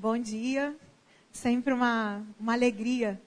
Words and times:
Bom 0.00 0.16
dia. 0.16 0.74
Sempre 1.30 1.74
uma, 1.74 2.26
uma 2.40 2.54
alegria 2.54 3.20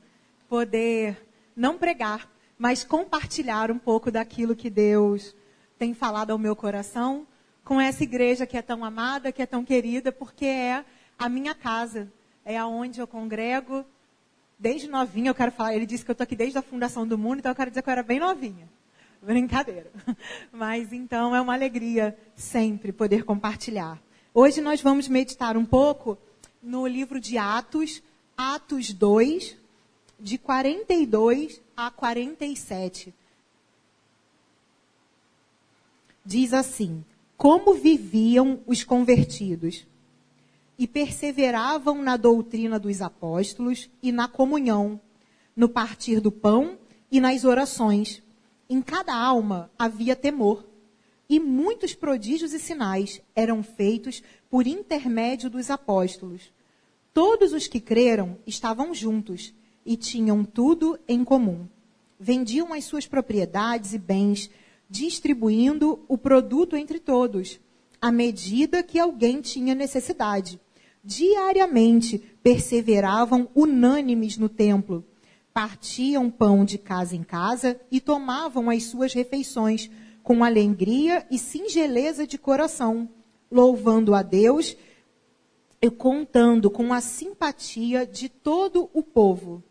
poder 0.50 1.24
não 1.56 1.78
pregar, 1.78 2.28
mas 2.58 2.84
compartilhar 2.84 3.70
um 3.70 3.78
pouco 3.78 4.10
daquilo 4.10 4.56
que 4.56 4.72
Deus 4.72 5.36
tem 5.78 5.94
falado 5.94 6.32
ao 6.32 6.40
meu 6.40 6.56
coração 6.56 7.28
com 7.64 7.80
essa 7.80 8.02
igreja 8.02 8.48
que 8.48 8.58
é 8.58 8.62
tão 8.64 8.84
amada, 8.84 9.32
que 9.32 9.44
é 9.44 9.46
tão 9.46 9.64
querida, 9.64 10.12
porque 10.12 10.48
é 10.48 10.84
a 11.20 11.30
minha 11.30 11.54
casa, 11.54 12.12
é 12.44 12.58
aonde 12.58 13.00
eu 13.00 13.06
congrego. 13.06 13.86
Desde 14.58 14.88
novinha, 14.88 15.30
eu 15.30 15.36
quero 15.36 15.52
falar, 15.52 15.76
ele 15.76 15.86
disse 15.86 16.04
que 16.04 16.10
eu 16.10 16.14
estou 16.14 16.24
aqui 16.24 16.36
desde 16.36 16.58
a 16.58 16.64
fundação 16.64 17.06
do 17.06 17.20
mundo, 17.20 17.38
então 17.38 17.52
eu 17.52 17.56
quero 17.56 17.70
dizer 17.70 17.84
que 17.84 17.90
eu 17.90 17.92
era 17.92 18.02
bem 18.02 18.20
novinha. 18.20 18.68
Brincadeira. 19.22 19.92
Mas 20.52 20.92
então 20.92 21.36
é 21.36 21.40
uma 21.40 21.54
alegria 21.54 22.18
sempre 22.36 22.92
poder 22.92 23.26
compartilhar. 23.26 24.02
Hoje 24.34 24.60
nós 24.60 24.82
vamos 24.82 25.08
meditar 25.08 25.56
um 25.56 25.66
pouco 25.66 26.18
no 26.64 26.88
livro 26.88 27.20
de 27.20 27.38
Atos, 27.38 28.02
Atos 28.38 28.94
2, 28.94 29.58
de 30.18 30.38
42 30.38 31.62
a 31.76 31.92
47. 31.92 33.14
Diz 36.26 36.54
assim: 36.54 37.04
Como 37.36 37.74
viviam 37.74 38.62
os 38.66 38.84
convertidos? 38.84 39.86
E 40.80 40.88
perseveravam 40.88 42.02
na 42.02 42.18
doutrina 42.18 42.80
dos 42.80 43.02
apóstolos 43.02 43.90
e 44.02 44.12
na 44.12 44.28
comunhão, 44.28 45.00
no 45.56 45.70
partir 45.70 46.20
do 46.20 46.32
pão 46.32 46.78
e 47.12 47.20
nas 47.20 47.44
orações. 47.44 48.24
Em 48.70 48.82
cada 48.82 49.14
alma 49.14 49.70
havia 49.78 50.16
temor 50.16 50.66
e 51.30 51.40
muitos 51.40 51.94
prodígios 51.94 52.54
e 52.54 52.60
sinais 52.60 53.22
eram 53.36 53.64
feitos 53.64 54.22
por 54.50 54.68
intermédio 54.68 55.50
dos 55.50 55.70
apóstolos. 55.70 56.52
Todos 57.14 57.54
os 57.54 57.68
que 57.68 57.80
creram 57.80 58.38
estavam 58.46 58.94
juntos 58.94 59.54
e 59.86 59.96
tinham 59.96 60.44
tudo 60.44 61.00
em 61.08 61.24
comum. 61.24 61.68
Vendiam 62.20 62.74
as 62.74 62.86
suas 62.86 63.06
propriedades 63.06 63.94
e 63.94 63.98
bens, 63.98 64.50
distribuindo 64.90 66.04
o 66.08 66.18
produto 66.18 66.76
entre 66.76 67.00
todos, 67.00 67.60
à 68.02 68.12
medida 68.12 68.84
que 68.84 69.00
alguém 69.00 69.42
tinha 69.42 69.76
necessidade. 69.76 70.60
Diariamente 71.04 72.20
perseveravam 72.42 73.50
unânimes 73.54 74.38
no 74.38 74.48
templo, 74.48 75.04
partiam 75.54 76.30
pão 76.30 76.66
de 76.66 76.78
casa 76.78 77.16
em 77.16 77.24
casa 77.24 77.80
e 77.92 78.02
tomavam 78.02 78.70
as 78.70 78.84
suas 78.84 79.14
refeições 79.14 79.90
com 80.24 80.44
alegria 80.44 81.28
e 81.30 81.38
singeleza 81.38 82.26
de 82.26 82.38
coração, 82.38 83.10
louvando 83.52 84.16
a 84.16 84.24
Deus 84.24 84.76
e 85.82 85.92
contando 85.92 86.72
com 86.72 86.94
a 86.94 87.02
simpatia 87.02 88.08
de 88.08 88.30
todo 88.30 88.90
o 88.94 89.04
povo. 89.04 89.62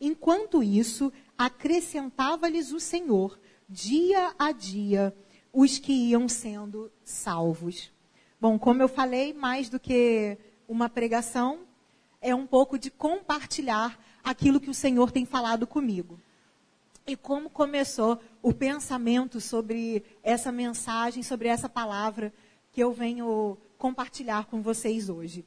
Enquanto 0.00 0.62
isso, 0.62 1.12
acrescentava-lhes 1.36 2.72
o 2.72 2.78
Senhor, 2.78 3.38
dia 3.68 4.32
a 4.38 4.52
dia, 4.52 5.14
os 5.52 5.78
que 5.78 5.92
iam 5.92 6.28
sendo 6.28 6.92
salvos. 7.02 7.90
Bom, 8.40 8.56
como 8.56 8.80
eu 8.80 8.88
falei, 8.88 9.32
mais 9.32 9.68
do 9.68 9.80
que 9.80 10.38
uma 10.68 10.88
pregação, 10.88 11.60
é 12.22 12.32
um 12.32 12.46
pouco 12.46 12.78
de 12.78 12.88
compartilhar 12.88 13.98
aquilo 14.22 14.60
que 14.60 14.70
o 14.70 14.74
Senhor 14.74 15.10
tem 15.10 15.26
falado 15.26 15.66
comigo 15.66 16.20
e 17.08 17.16
como 17.16 17.48
começou 17.48 18.20
o 18.48 18.54
pensamento 18.54 19.42
sobre 19.42 20.02
essa 20.22 20.50
mensagem, 20.50 21.22
sobre 21.22 21.48
essa 21.48 21.68
palavra 21.68 22.32
que 22.72 22.82
eu 22.82 22.94
venho 22.94 23.58
compartilhar 23.76 24.46
com 24.46 24.62
vocês 24.62 25.10
hoje. 25.10 25.44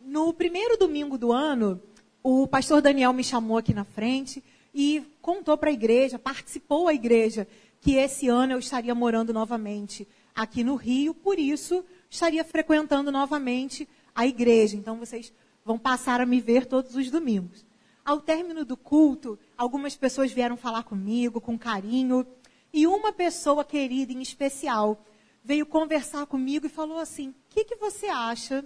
No 0.00 0.32
primeiro 0.32 0.76
domingo 0.76 1.18
do 1.18 1.32
ano, 1.32 1.82
o 2.22 2.46
pastor 2.46 2.80
Daniel 2.80 3.12
me 3.12 3.24
chamou 3.24 3.58
aqui 3.58 3.74
na 3.74 3.82
frente 3.82 4.40
e 4.72 5.02
contou 5.20 5.58
para 5.58 5.70
a 5.70 5.72
igreja, 5.72 6.16
participou 6.16 6.86
a 6.86 6.94
igreja, 6.94 7.48
que 7.80 7.96
esse 7.96 8.28
ano 8.28 8.52
eu 8.52 8.60
estaria 8.60 8.94
morando 8.94 9.32
novamente 9.32 10.06
aqui 10.32 10.62
no 10.62 10.76
Rio, 10.76 11.12
por 11.12 11.40
isso 11.40 11.84
estaria 12.08 12.44
frequentando 12.44 13.10
novamente 13.10 13.88
a 14.14 14.28
igreja. 14.28 14.76
Então 14.76 14.96
vocês 14.96 15.32
vão 15.64 15.76
passar 15.76 16.20
a 16.20 16.26
me 16.26 16.40
ver 16.40 16.66
todos 16.66 16.94
os 16.94 17.10
domingos. 17.10 17.66
Ao 18.04 18.20
término 18.20 18.64
do 18.64 18.76
culto, 18.76 19.38
algumas 19.56 19.96
pessoas 19.96 20.32
vieram 20.32 20.56
falar 20.56 20.82
comigo 20.82 21.40
com 21.40 21.56
carinho. 21.56 22.26
E 22.72 22.86
uma 22.86 23.12
pessoa 23.12 23.64
querida 23.64 24.12
em 24.12 24.20
especial 24.20 25.04
veio 25.44 25.64
conversar 25.64 26.26
comigo 26.26 26.66
e 26.66 26.70
falou 26.70 26.98
assim: 26.98 27.28
O 27.28 27.34
que, 27.50 27.64
que 27.64 27.76
você 27.76 28.06
acha 28.06 28.64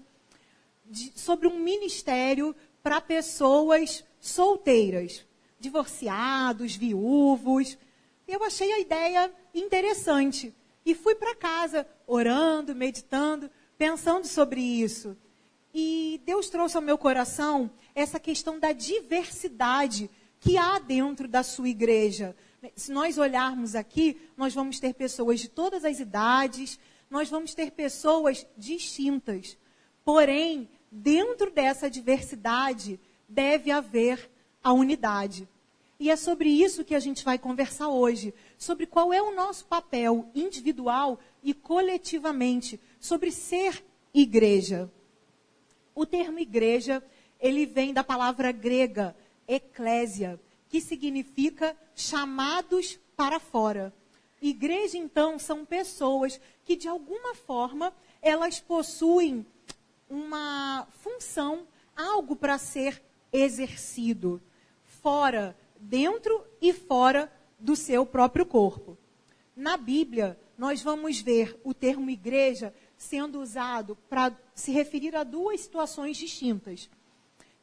de, 0.84 1.12
sobre 1.18 1.46
um 1.46 1.58
ministério 1.58 2.56
para 2.82 3.00
pessoas 3.00 4.04
solteiras, 4.20 5.26
divorciados, 5.60 6.74
viúvos? 6.74 7.76
Eu 8.26 8.42
achei 8.42 8.72
a 8.72 8.80
ideia 8.80 9.32
interessante 9.54 10.54
e 10.84 10.94
fui 10.94 11.14
para 11.14 11.34
casa 11.36 11.86
orando, 12.06 12.74
meditando, 12.74 13.50
pensando 13.76 14.26
sobre 14.26 14.60
isso. 14.60 15.16
E 15.78 16.22
Deus 16.24 16.48
trouxe 16.48 16.74
ao 16.74 16.82
meu 16.82 16.96
coração 16.96 17.70
essa 17.94 18.18
questão 18.18 18.58
da 18.58 18.72
diversidade 18.72 20.08
que 20.40 20.56
há 20.56 20.78
dentro 20.78 21.28
da 21.28 21.42
sua 21.42 21.68
igreja. 21.68 22.34
Se 22.74 22.90
nós 22.90 23.18
olharmos 23.18 23.74
aqui, 23.74 24.18
nós 24.38 24.54
vamos 24.54 24.80
ter 24.80 24.94
pessoas 24.94 25.38
de 25.38 25.50
todas 25.50 25.84
as 25.84 26.00
idades, 26.00 26.80
nós 27.10 27.28
vamos 27.28 27.52
ter 27.52 27.72
pessoas 27.72 28.46
distintas. 28.56 29.58
Porém, 30.02 30.66
dentro 30.90 31.50
dessa 31.50 31.90
diversidade, 31.90 32.98
deve 33.28 33.70
haver 33.70 34.30
a 34.64 34.72
unidade. 34.72 35.46
E 36.00 36.10
é 36.10 36.16
sobre 36.16 36.48
isso 36.48 36.86
que 36.86 36.94
a 36.94 37.00
gente 37.00 37.22
vai 37.22 37.38
conversar 37.38 37.90
hoje, 37.90 38.32
sobre 38.56 38.86
qual 38.86 39.12
é 39.12 39.20
o 39.20 39.34
nosso 39.34 39.66
papel 39.66 40.26
individual 40.34 41.20
e 41.42 41.52
coletivamente, 41.52 42.80
sobre 42.98 43.30
ser 43.30 43.84
igreja. 44.14 44.90
O 45.96 46.04
termo 46.04 46.38
igreja, 46.38 47.02
ele 47.40 47.64
vem 47.64 47.94
da 47.94 48.04
palavra 48.04 48.52
grega 48.52 49.16
eclésia, 49.48 50.38
que 50.68 50.78
significa 50.78 51.74
chamados 51.94 53.00
para 53.16 53.40
fora. 53.40 53.94
Igreja, 54.42 54.98
então, 54.98 55.38
são 55.38 55.64
pessoas 55.64 56.38
que, 56.66 56.76
de 56.76 56.86
alguma 56.86 57.34
forma, 57.34 57.94
elas 58.20 58.60
possuem 58.60 59.46
uma 60.06 60.86
função, 61.00 61.66
algo 61.96 62.36
para 62.36 62.58
ser 62.58 63.02
exercido, 63.32 64.38
fora, 64.84 65.56
dentro 65.80 66.44
e 66.60 66.74
fora 66.74 67.32
do 67.58 67.74
seu 67.74 68.04
próprio 68.04 68.44
corpo. 68.44 68.98
Na 69.56 69.78
Bíblia, 69.78 70.38
nós 70.58 70.82
vamos 70.82 71.22
ver 71.22 71.58
o 71.64 71.72
termo 71.72 72.10
igreja 72.10 72.74
sendo 72.96 73.40
usado 73.40 73.96
para 74.08 74.32
se 74.54 74.70
referir 74.72 75.14
a 75.14 75.24
duas 75.24 75.60
situações 75.60 76.16
distintas. 76.16 76.88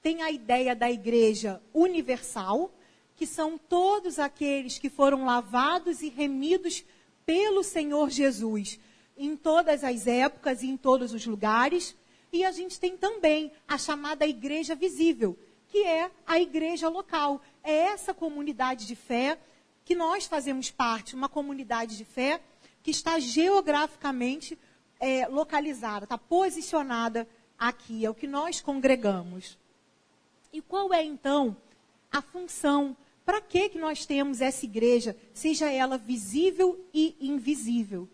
Tem 0.01 0.21
a 0.21 0.31
ideia 0.31 0.75
da 0.75 0.91
igreja 0.91 1.61
universal, 1.73 2.73
que 3.15 3.25
são 3.25 3.57
todos 3.57 4.19
aqueles 4.19 4.77
que 4.77 4.89
foram 4.89 5.25
lavados 5.25 6.01
e 6.01 6.09
remidos 6.09 6.83
pelo 7.25 7.63
Senhor 7.63 8.09
Jesus 8.09 8.79
em 9.17 9.35
todas 9.35 9.83
as 9.83 10.07
épocas 10.07 10.63
e 10.63 10.67
em 10.67 10.77
todos 10.77 11.13
os 11.13 11.25
lugares. 11.25 11.95
E 12.31 12.43
a 12.43 12.51
gente 12.51 12.79
tem 12.79 12.97
também 12.97 13.51
a 13.67 13.77
chamada 13.77 14.25
igreja 14.25 14.75
visível, 14.75 15.37
que 15.67 15.83
é 15.83 16.09
a 16.25 16.39
igreja 16.39 16.89
local. 16.89 17.41
É 17.63 17.73
essa 17.73 18.13
comunidade 18.13 18.87
de 18.87 18.95
fé 18.95 19.37
que 19.85 19.95
nós 19.95 20.25
fazemos 20.25 20.71
parte, 20.71 21.15
uma 21.15 21.29
comunidade 21.29 21.97
de 21.97 22.05
fé 22.05 22.41
que 22.81 22.91
está 22.91 23.19
geograficamente 23.19 24.57
é, 25.03 25.27
localizada, 25.27 26.05
está 26.05 26.17
posicionada 26.17 27.27
aqui, 27.59 28.05
é 28.05 28.09
o 28.09 28.15
que 28.15 28.25
nós 28.25 28.61
congregamos. 28.61 29.59
E 30.53 30.61
qual 30.61 30.93
é 30.93 31.03
então 31.03 31.57
a 32.09 32.21
função? 32.21 32.95
Para 33.25 33.41
que, 33.41 33.67
que 33.67 33.77
nós 33.77 34.05
temos 34.05 34.39
essa 34.39 34.63
igreja, 34.63 35.13
seja 35.33 35.69
ela 35.69 35.97
visível 35.97 36.79
e 36.93 37.17
invisível? 37.19 38.07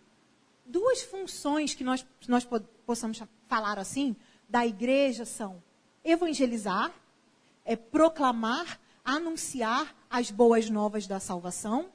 Duas 0.66 1.04
funções 1.04 1.76
que 1.76 1.84
nós, 1.84 2.04
nós 2.28 2.48
possamos 2.88 3.22
falar 3.48 3.78
assim 3.78 4.16
da 4.48 4.66
igreja 4.66 5.26
são 5.26 5.62
evangelizar, 6.04 6.92
é 7.66 7.76
proclamar, 7.76 8.80
anunciar 9.06 9.96
as 10.10 10.32
boas 10.32 10.72
novas 10.72 11.06
da 11.06 11.20
salvação. 11.20 11.92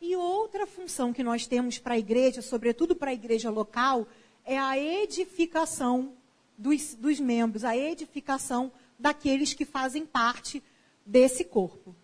E 0.00 0.14
outra 0.14 0.64
função 0.64 1.12
que 1.12 1.24
nós 1.24 1.44
temos 1.44 1.76
para 1.78 1.94
a 1.94 1.98
igreja, 1.98 2.40
sobretudo 2.40 2.94
para 2.94 3.10
a 3.10 3.14
igreja 3.14 3.50
local, 3.50 4.06
é 4.48 4.58
a 4.58 4.78
edificação 4.78 6.14
dos, 6.56 6.94
dos 6.94 7.20
membros, 7.20 7.64
a 7.64 7.76
edificação 7.76 8.72
daqueles 8.98 9.52
que 9.52 9.66
fazem 9.66 10.06
parte 10.06 10.62
desse 11.04 11.44
corpo. 11.44 11.94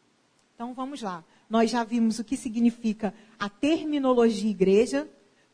Então 0.55 0.75
vamos 0.75 1.01
lá. 1.01 1.25
Nós 1.49 1.71
já 1.71 1.83
vimos 1.83 2.19
o 2.19 2.25
que 2.25 2.37
significa 2.37 3.15
a 3.39 3.49
terminologia 3.49 4.51
igreja, 4.51 5.09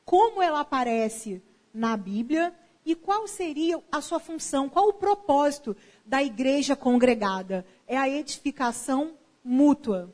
como 0.05 0.43
ela 0.43 0.61
aparece 0.61 1.41
na 1.73 1.97
Bíblia 1.97 2.53
E 2.85 2.95
qual 2.95 3.29
seria 3.29 3.81
a 3.93 4.01
sua 4.01 4.19
função? 4.19 4.69
Qual 4.69 4.89
o 4.89 4.95
propósito 4.95 5.77
da 6.05 6.23
igreja 6.23 6.75
congregada? 6.75 7.65
É 7.87 7.97
a 7.97 8.09
edificação 8.09 9.13
mútua. 9.45 10.13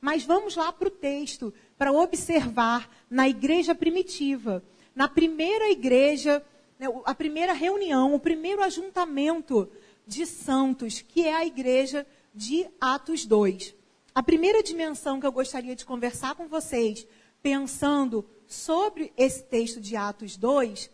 Mas 0.00 0.22
vamos 0.22 0.54
lá 0.56 0.70
para 0.72 0.88
o 0.88 0.90
texto 0.90 1.52
para 1.78 1.92
observar 1.92 2.88
na 3.10 3.28
igreja 3.28 3.74
primitiva, 3.74 4.62
na 4.96 5.06
primeira 5.06 5.70
igreja, 5.70 6.42
né, 6.78 6.86
a 7.04 7.14
primeira 7.14 7.52
reunião, 7.52 8.14
o 8.14 8.18
primeiro 8.18 8.62
ajuntamento 8.62 9.70
de 10.06 10.24
santos, 10.24 11.02
que 11.02 11.26
é 11.26 11.34
a 11.34 11.44
igreja 11.44 12.06
de 12.34 12.66
Atos 12.80 13.26
2. 13.26 13.74
A 14.14 14.22
primeira 14.22 14.62
dimensão 14.62 15.20
que 15.20 15.26
eu 15.26 15.32
gostaria 15.32 15.76
de 15.76 15.84
conversar 15.84 16.34
com 16.34 16.48
vocês, 16.48 17.06
pensando 17.42 18.24
sobre 18.46 19.12
esse 19.18 19.42
texto 19.42 19.78
de 19.82 19.96
Atos 19.96 20.38
2, 20.38 20.90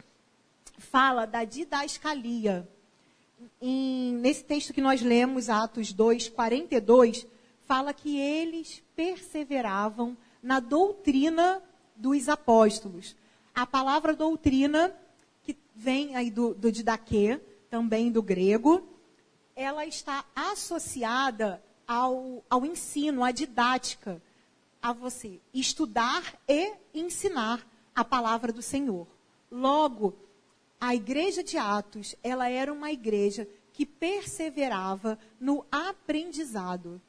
fala 0.79 1.25
da 1.25 1.45
didascalia. 1.45 2.69
Em, 3.61 4.15
nesse 4.15 4.43
texto 4.43 4.73
que 4.73 4.81
nós 4.81 5.01
lemos, 5.01 5.49
Atos 5.49 5.93
2, 5.93 6.29
42, 6.31 7.25
fala 7.65 7.95
que 7.95 8.19
eles 8.19 8.83
perseveravam 8.97 10.17
na 10.43 10.59
doutrina 10.59 11.63
dos 11.95 12.29
apóstolos. 12.29 13.15
A 13.55 13.67
palavra 13.67 14.15
doutrina, 14.15 14.95
que 15.43 15.57
vem 15.75 16.17
aí 16.17 16.31
do, 16.31 16.55
do 16.55 16.73
didaquê, 16.73 17.41
também 17.69 18.11
do 18.11 18.23
grego, 18.23 18.87
ela 19.55 19.85
está 19.87 20.25
associada 20.35 21.63
ao, 21.87 22.43
ao 22.49 22.65
ensino, 22.65 23.23
à 23.23 23.31
didática, 23.31 24.23
a 24.81 24.93
você 24.93 25.41
estudar 25.53 26.39
e 26.49 26.73
ensinar 26.95 27.67
a 27.95 28.05
palavra 28.05 28.53
do 28.53 28.63
Senhor. 28.63 29.07
Logo, 29.51 30.15
a 30.81 30.95
igreja 30.95 31.45
de 31.45 31.59
Atos, 31.59 32.17
ela 32.23 32.49
era 32.49 32.73
uma 32.73 32.91
igreja 32.91 33.47
que 33.73 33.87
perseverava 33.87 35.19
no 35.39 35.65
aprendizado. 35.71 37.01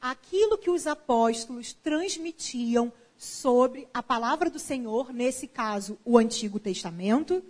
Aquilo 0.00 0.56
que 0.56 0.70
os 0.70 0.86
apóstolos 0.86 1.72
transmitiam 1.72 2.92
sobre 3.18 3.86
a 3.92 4.02
palavra 4.02 4.48
do 4.48 4.58
Senhor, 4.58 5.12
nesse 5.12 5.46
caso, 5.46 5.98
o 6.04 6.16
Antigo 6.16 6.58
Testamento, 6.58 7.42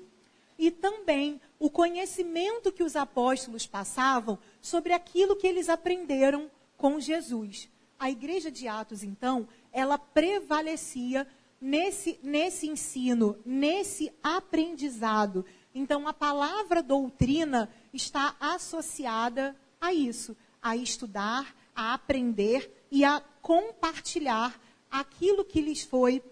e 0.58 0.70
também 0.70 1.40
o 1.60 1.70
conhecimento 1.70 2.72
que 2.72 2.82
os 2.82 2.96
apóstolos 2.96 3.66
passavam 3.66 4.38
sobre 4.60 4.92
aquilo 4.92 5.36
que 5.36 5.46
eles 5.46 5.68
aprenderam 5.68 6.50
com 6.76 6.98
Jesus. 6.98 7.68
A 7.98 8.10
igreja 8.10 8.50
de 8.50 8.66
Atos, 8.66 9.04
então, 9.04 9.46
ela 9.72 9.98
prevalecia 9.98 11.24
nesse, 11.60 12.18
nesse 12.22 12.66
ensino, 12.66 13.38
nesse 13.44 14.10
aprendizado, 14.22 15.44
então, 15.74 16.08
a 16.08 16.12
palavra 16.12 16.82
doutrina 16.82 17.70
está 17.92 18.34
associada 18.40 19.56
a 19.80 19.92
isso, 19.92 20.36
a 20.60 20.74
estudar, 20.74 21.54
a 21.74 21.94
aprender 21.94 22.86
e 22.90 23.04
a 23.04 23.22
compartilhar 23.40 24.60
aquilo 24.90 25.44
que 25.44 25.60
lhes 25.60 25.82
foi 25.82 26.22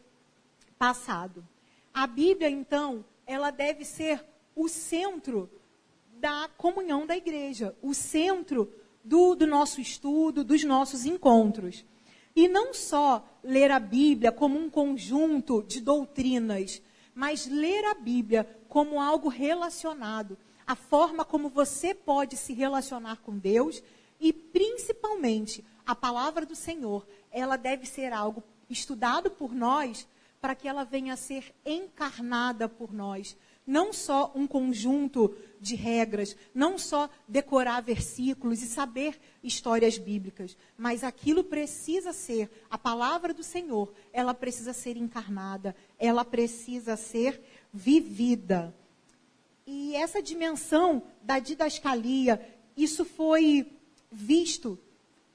passado. 0.79 1.47
A 1.93 2.07
Bíblia, 2.07 2.51
então, 2.51 3.05
ela 3.27 3.51
deve 3.51 3.85
ser 3.85 4.25
o 4.55 4.69
centro 4.69 5.51
da 6.19 6.49
comunhão 6.57 7.07
da 7.07 7.17
igreja, 7.17 7.77
o 7.83 7.93
centro 7.93 8.73
do, 9.05 9.35
do, 9.35 9.47
nosso 9.47 9.81
estudo, 9.81 10.43
dos 10.43 10.65
nossos 10.65 11.05
encontros. 11.05 11.85
E 12.35 12.49
não 12.49 12.75
só 12.75 13.27
ler 13.43 13.71
a 13.71 13.79
Bíblia 13.79 14.33
como 14.33 14.59
um 14.59 14.69
conjunto 14.69 15.63
de 15.63 15.81
doutrinas, 15.81 16.83
mas 17.15 17.47
ler 17.47 17.85
a 17.85 17.95
Bíblia 17.95 18.47
como 18.69 19.01
algo 19.01 19.29
relacionado, 19.29 20.37
a 20.67 20.75
forma 20.75 21.25
como 21.25 21.49
você 21.49 21.95
pode 21.95 22.37
se 22.37 22.53
relacionar 22.53 23.23
com 23.23 23.39
Deus 23.39 23.83
e 24.21 24.33
principalmente 24.33 25.65
a 25.87 25.95
palavra 25.95 26.45
do 26.45 26.57
Senhor, 26.57 27.07
ela 27.31 27.57
deve 27.57 27.87
ser 27.87 28.13
algo 28.13 28.43
estudado 28.69 29.31
por 29.31 29.53
nós 29.53 30.07
para 30.41 30.55
que 30.55 30.69
ela 30.69 30.85
venha 30.85 31.15
a 31.15 31.17
ser 31.17 31.55
encarnada 31.65 32.69
por 32.69 32.93
nós. 32.93 33.37
Não 33.67 33.93
só 33.93 34.31
um 34.35 34.47
conjunto 34.47 35.35
de 35.61 35.75
regras, 35.75 36.37
não 36.55 36.79
só 36.79 37.11
decorar 37.27 37.81
versículos 37.81 38.63
e 38.63 38.67
saber 38.67 39.19
histórias 39.43 39.99
bíblicas, 39.99 40.57
mas 40.79 41.03
aquilo 41.03 41.43
precisa 41.43 42.13
ser, 42.13 42.49
a 42.71 42.79
palavra 42.79 43.35
do 43.35 43.43
Senhor, 43.43 43.93
ela 44.13 44.33
precisa 44.33 44.73
ser 44.73 44.97
encarnada, 44.97 45.75
ela 45.99 46.25
precisa 46.25 46.97
ser 46.97 47.43
vivida. 47.73 48.73
E 49.67 49.97
essa 49.97 50.23
dimensão 50.23 51.03
da 51.21 51.41
didascalia, 51.41 52.41
isso 52.77 53.05
foi 53.05 53.77
visto 54.13 54.79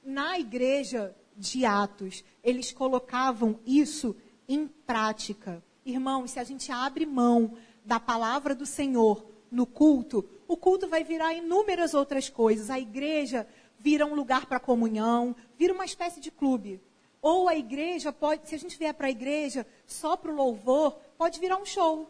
na 0.01 0.39
igreja 0.39 1.13
de 1.41 1.65
Atos. 1.65 2.23
Eles 2.43 2.71
colocavam 2.71 3.59
isso 3.65 4.15
em 4.47 4.67
prática. 4.67 5.63
Irmãos, 5.83 6.31
se 6.31 6.39
a 6.39 6.43
gente 6.43 6.71
abre 6.71 7.05
mão 7.05 7.57
da 7.83 7.99
palavra 7.99 8.53
do 8.53 8.65
Senhor 8.65 9.25
no 9.49 9.65
culto, 9.65 10.23
o 10.47 10.55
culto 10.55 10.88
vai 10.88 11.03
virar 11.03 11.33
inúmeras 11.33 11.93
outras 11.93 12.29
coisas. 12.29 12.69
A 12.69 12.79
igreja 12.79 13.47
vira 13.79 14.05
um 14.05 14.13
lugar 14.13 14.45
para 14.45 14.59
comunhão, 14.59 15.35
vira 15.57 15.73
uma 15.73 15.85
espécie 15.85 16.19
de 16.19 16.29
clube. 16.29 16.79
Ou 17.21 17.49
a 17.49 17.55
igreja 17.55 18.13
pode, 18.13 18.47
se 18.47 18.55
a 18.55 18.59
gente 18.59 18.77
vier 18.77 18.94
para 18.94 19.07
a 19.07 19.11
igreja 19.11 19.65
só 19.85 20.15
para 20.15 20.31
o 20.31 20.35
louvor, 20.35 20.97
pode 21.17 21.39
virar 21.39 21.57
um 21.57 21.65
show. 21.65 22.07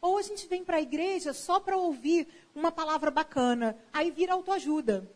Ou 0.00 0.16
a 0.16 0.22
gente 0.22 0.46
vem 0.46 0.64
para 0.64 0.78
a 0.78 0.82
igreja 0.82 1.34
só 1.34 1.60
para 1.60 1.76
ouvir 1.76 2.26
uma 2.54 2.72
palavra 2.72 3.10
bacana, 3.10 3.76
aí 3.92 4.10
vira 4.10 4.32
autoajuda. 4.32 5.10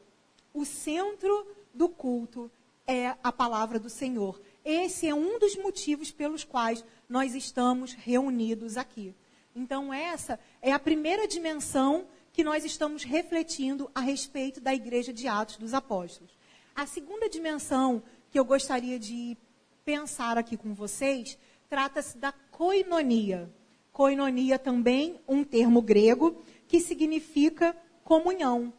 O 0.53 0.65
centro 0.65 1.47
do 1.73 1.89
culto 1.89 2.51
é 2.87 3.15
a 3.23 3.33
palavra 3.33 3.79
do 3.79 3.89
Senhor. 3.89 4.41
Esse 4.65 5.09
é 5.09 5.15
um 5.15 5.39
dos 5.39 5.57
motivos 5.57 6.11
pelos 6.11 6.45
quais 6.45 6.85
nós 7.09 7.35
estamos 7.35 7.93
reunidos 7.93 8.77
aqui. 8.77 9.15
Então, 9.55 9.93
essa 9.93 10.39
é 10.61 10.73
a 10.73 10.79
primeira 10.79 11.29
dimensão 11.29 12.07
que 12.33 12.43
nós 12.43 12.65
estamos 12.65 13.05
refletindo 13.05 13.91
a 13.95 14.01
respeito 14.01 14.61
da 14.61 14.75
igreja 14.75 15.13
de 15.13 15.29
Atos 15.29 15.57
dos 15.57 15.73
Apóstolos. 15.73 16.37
A 16.75 16.87
segunda 16.87 17.29
dimensão 17.29 18.03
que 18.31 18.39
eu 18.39 18.45
gostaria 18.45 18.99
de 18.99 19.37
pensar 19.85 20.37
aqui 20.37 20.57
com 20.57 20.75
vocês 20.75 21.39
trata-se 21.69 22.19
da 22.19 22.33
coinonia. 22.51 23.49
Koinonia 23.93 24.59
também, 24.59 25.21
um 25.29 25.45
termo 25.45 25.81
grego 25.81 26.43
que 26.67 26.81
significa 26.81 27.77
comunhão. 28.03 28.73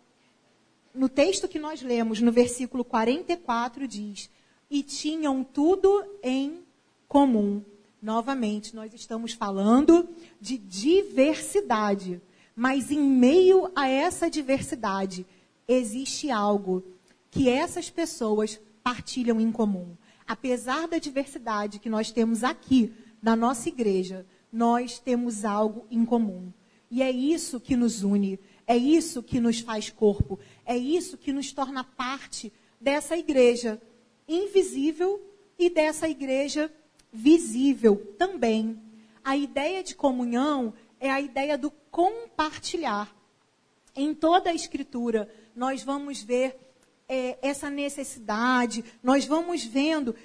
No 0.96 1.10
texto 1.10 1.48
que 1.48 1.60
nós 1.60 1.82
lemos, 1.82 2.22
no 2.22 2.32
versículo 2.32 2.86
44, 2.86 3.88
diz: 3.88 4.30
E 4.70 4.82
tinham 4.82 5.44
tudo 5.44 6.04
em 6.24 6.64
comum. 7.08 7.62
Novamente, 8.02 8.76
nós 8.76 8.94
estamos 8.94 9.34
falando 9.34 10.08
de 10.40 10.58
diversidade. 10.58 12.22
Mas 12.56 12.92
em 12.92 13.02
meio 13.02 13.70
a 13.76 13.90
essa 13.90 14.30
diversidade, 14.30 15.26
existe 15.68 16.32
algo 16.32 16.84
que 17.30 17.50
essas 17.50 17.90
pessoas 17.90 18.60
partilham 18.82 19.42
em 19.42 19.52
comum. 19.52 19.98
Apesar 20.26 20.88
da 20.88 20.98
diversidade 20.98 21.80
que 21.80 21.90
nós 21.90 22.12
temos 22.12 22.44
aqui 22.44 22.94
na 23.22 23.36
nossa 23.36 23.68
igreja, 23.68 24.26
nós 24.52 25.00
temos 25.00 25.44
algo 25.44 25.86
em 25.92 26.06
comum. 26.06 26.54
E 26.90 27.02
é 27.02 27.12
isso 27.12 27.60
que 27.60 27.76
nos 27.76 28.04
une, 28.04 28.40
é 28.66 28.78
isso 28.78 29.22
que 29.22 29.40
nos 29.40 29.60
faz 29.60 29.90
corpo, 29.90 30.40
é 30.66 30.78
isso 30.78 31.18
que 31.18 31.32
nos 31.32 31.52
torna 31.52 31.84
parte 31.84 32.52
dessa 32.80 33.18
igreja 33.18 33.82
invisível 34.28 35.22
e 35.58 35.70
dessa 35.70 36.10
igreja 36.10 36.72
visível 37.12 38.16
também. 38.18 38.80
A 39.24 39.38
ideia 39.38 39.84
de 39.84 39.96
comunhão 39.96 40.74
é 41.00 41.10
a 41.10 41.22
ideia 41.22 41.58
do 41.58 41.72
compartilhar. 41.92 43.16
Em 43.96 44.14
toda 44.14 44.50
a 44.50 44.54
Escritura, 44.54 45.34
nós 45.56 45.84
vamos 45.84 46.22
ver 46.22 46.58
é, 47.08 47.38
essa 47.42 47.70
necessidade, 47.70 48.84
nós 49.02 49.26
vamos 49.26 49.64
vendo 49.64 50.16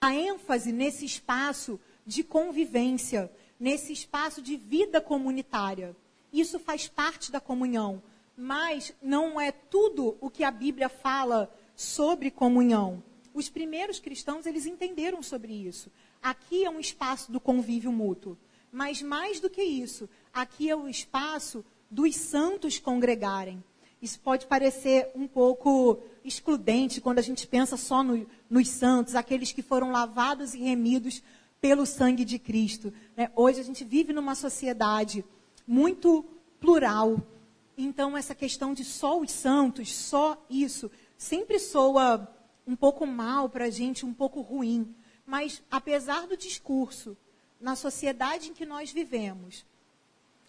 a 0.00 0.14
ênfase 0.14 0.72
nesse 0.72 1.04
espaço 1.04 1.78
de 2.06 2.22
convivência 2.24 3.30
nesse 3.62 3.92
espaço 3.92 4.42
de 4.42 4.56
vida 4.56 5.00
comunitária. 5.00 5.94
Isso 6.32 6.58
faz 6.58 6.88
parte 6.88 7.30
da 7.30 7.38
comunhão, 7.38 8.02
mas 8.42 8.92
não 9.00 9.40
é 9.40 9.52
tudo 9.52 10.16
o 10.20 10.28
que 10.28 10.42
a 10.42 10.50
Bíblia 10.50 10.88
fala 10.88 11.48
sobre 11.76 12.28
comunhão. 12.28 13.00
Os 13.32 13.48
primeiros 13.48 14.00
cristãos, 14.00 14.46
eles 14.46 14.66
entenderam 14.66 15.22
sobre 15.22 15.52
isso. 15.52 15.92
Aqui 16.20 16.64
é 16.64 16.68
um 16.68 16.80
espaço 16.80 17.30
do 17.30 17.38
convívio 17.38 17.92
mútuo, 17.92 18.36
mas 18.72 19.00
mais 19.00 19.38
do 19.38 19.48
que 19.48 19.62
isso, 19.62 20.08
aqui 20.34 20.68
é 20.68 20.74
o 20.74 20.88
espaço 20.88 21.64
dos 21.88 22.16
santos 22.16 22.80
congregarem. 22.80 23.62
Isso 24.02 24.18
pode 24.18 24.46
parecer 24.46 25.12
um 25.14 25.28
pouco 25.28 26.00
excludente 26.24 27.00
quando 27.00 27.20
a 27.20 27.22
gente 27.22 27.46
pensa 27.46 27.76
só 27.76 28.02
no, 28.02 28.26
nos 28.50 28.68
santos, 28.68 29.14
aqueles 29.14 29.52
que 29.52 29.62
foram 29.62 29.92
lavados 29.92 30.52
e 30.52 30.58
remidos 30.58 31.22
pelo 31.60 31.86
sangue 31.86 32.24
de 32.24 32.40
Cristo. 32.40 32.92
Né? 33.16 33.30
Hoje 33.36 33.60
a 33.60 33.64
gente 33.64 33.84
vive 33.84 34.12
numa 34.12 34.34
sociedade 34.34 35.24
muito 35.64 36.24
plural. 36.58 37.20
Então, 37.76 38.16
essa 38.16 38.34
questão 38.34 38.74
de 38.74 38.84
só 38.84 39.18
os 39.18 39.30
santos, 39.30 39.94
só 39.94 40.42
isso, 40.48 40.90
sempre 41.16 41.58
soa 41.58 42.28
um 42.66 42.76
pouco 42.76 43.06
mal 43.06 43.48
para 43.48 43.66
a 43.66 43.70
gente, 43.70 44.04
um 44.04 44.12
pouco 44.12 44.40
ruim. 44.40 44.94
Mas, 45.26 45.62
apesar 45.70 46.26
do 46.26 46.36
discurso, 46.36 47.16
na 47.60 47.74
sociedade 47.76 48.50
em 48.50 48.54
que 48.54 48.66
nós 48.66 48.92
vivemos, 48.92 49.64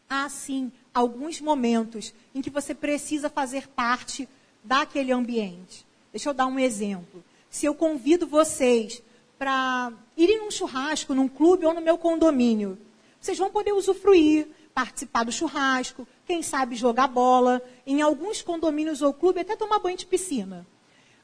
há 0.09 0.27
sim 0.29 0.71
alguns 0.93 1.39
momentos 1.39 2.13
em 2.33 2.41
que 2.41 2.49
você 2.49 2.75
precisa 2.75 3.29
fazer 3.29 3.67
parte 3.67 4.27
daquele 4.63 5.11
ambiente. 5.11 5.85
Deixa 6.11 6.29
eu 6.29 6.33
dar 6.33 6.47
um 6.47 6.59
exemplo. 6.59 7.23
Se 7.49 7.65
eu 7.65 7.73
convido 7.73 8.27
vocês 8.27 9.01
para 9.37 9.91
irem 10.17 10.39
num 10.39 10.51
churrasco, 10.51 11.13
num 11.13 11.27
clube 11.27 11.65
ou 11.65 11.73
no 11.73 11.81
meu 11.81 11.97
condomínio, 11.97 12.77
vocês 13.19 13.37
vão 13.37 13.51
poder 13.51 13.73
usufruir, 13.73 14.47
participar 14.73 15.23
do 15.23 15.31
churrasco, 15.31 16.07
quem 16.25 16.41
sabe 16.41 16.75
jogar 16.75 17.07
bola, 17.07 17.61
em 17.85 18.01
alguns 18.01 18.41
condomínios 18.41 19.01
ou 19.01 19.13
clube 19.13 19.39
até 19.39 19.55
tomar 19.55 19.79
banho 19.79 19.97
de 19.97 20.05
piscina. 20.05 20.65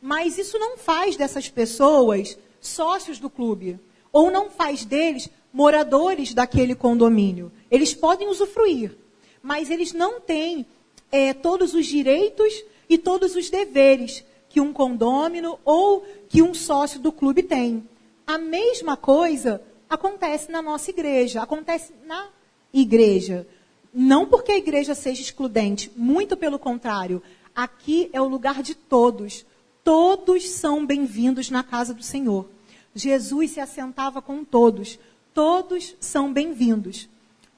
Mas 0.02 0.38
isso 0.38 0.58
não 0.60 0.78
faz 0.78 1.16
dessas 1.16 1.50
pessoas 1.50 2.38
sócios 2.62 3.20
do 3.20 3.30
clube, 3.30 3.80
ou 4.12 4.30
não 4.30 4.50
faz 4.50 4.86
deles 4.86 5.30
moradores 5.52 6.34
daquele 6.34 6.76
condomínio. 6.76 7.52
Eles 7.70 7.94
podem 7.94 8.28
usufruir, 8.28 8.96
mas 9.42 9.70
eles 9.70 9.94
não 9.94 10.20
têm 10.20 10.66
é, 11.12 11.34
todos 11.34 11.74
os 11.74 11.86
direitos 11.86 12.54
e 12.88 12.98
todos 12.98 13.36
os 13.36 13.50
deveres 13.50 14.24
que 14.50 14.60
um 14.60 14.74
condômino 14.74 15.60
ou 15.64 16.06
que 16.28 16.42
um 16.42 16.54
sócio 16.54 17.00
do 17.00 17.12
clube 17.12 17.44
tem. 17.44 17.88
A 18.26 18.38
mesma 18.38 18.98
coisa 18.98 19.62
acontece 19.90 20.52
na 20.52 20.62
nossa 20.62 20.90
igreja, 20.90 21.42
acontece 21.42 21.94
na 22.06 22.28
igreja. 22.74 23.48
Não 23.94 24.26
porque 24.26 24.52
a 24.52 24.58
igreja 24.58 24.94
seja 24.94 25.22
excludente, 25.22 25.92
muito 25.96 26.38
pelo 26.38 26.60
contrário. 26.60 27.22
Aqui 27.56 28.10
é 28.14 28.22
o 28.22 28.28
lugar 28.28 28.62
de 28.62 28.76
todos. 28.76 29.46
Todos 29.84 30.50
são 30.50 30.86
bem-vindos 30.86 31.50
na 31.50 31.64
casa 31.64 31.94
do 31.94 32.04
Senhor. 32.04 32.48
Jesus 32.94 33.52
se 33.52 33.60
assentava 33.60 34.22
com 34.22 34.44
todos. 34.44 35.00
Todos 35.34 35.96
são 36.00 36.32
bem-vindos. 36.32 37.10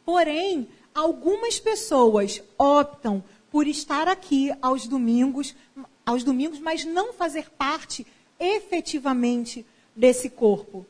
Porém, 0.06 0.68
algumas 0.94 1.60
pessoas 1.60 2.42
optam 2.58 3.24
por 3.52 3.68
estar 3.68 4.08
aqui 4.08 4.52
aos 4.62 4.88
domingos, 4.88 5.54
aos 6.06 6.24
domingos, 6.24 6.60
mas 6.60 6.86
não 6.86 7.12
fazer 7.14 7.50
parte 7.52 8.06
efetivamente 8.40 9.66
desse 9.96 10.30
corpo. 10.30 10.86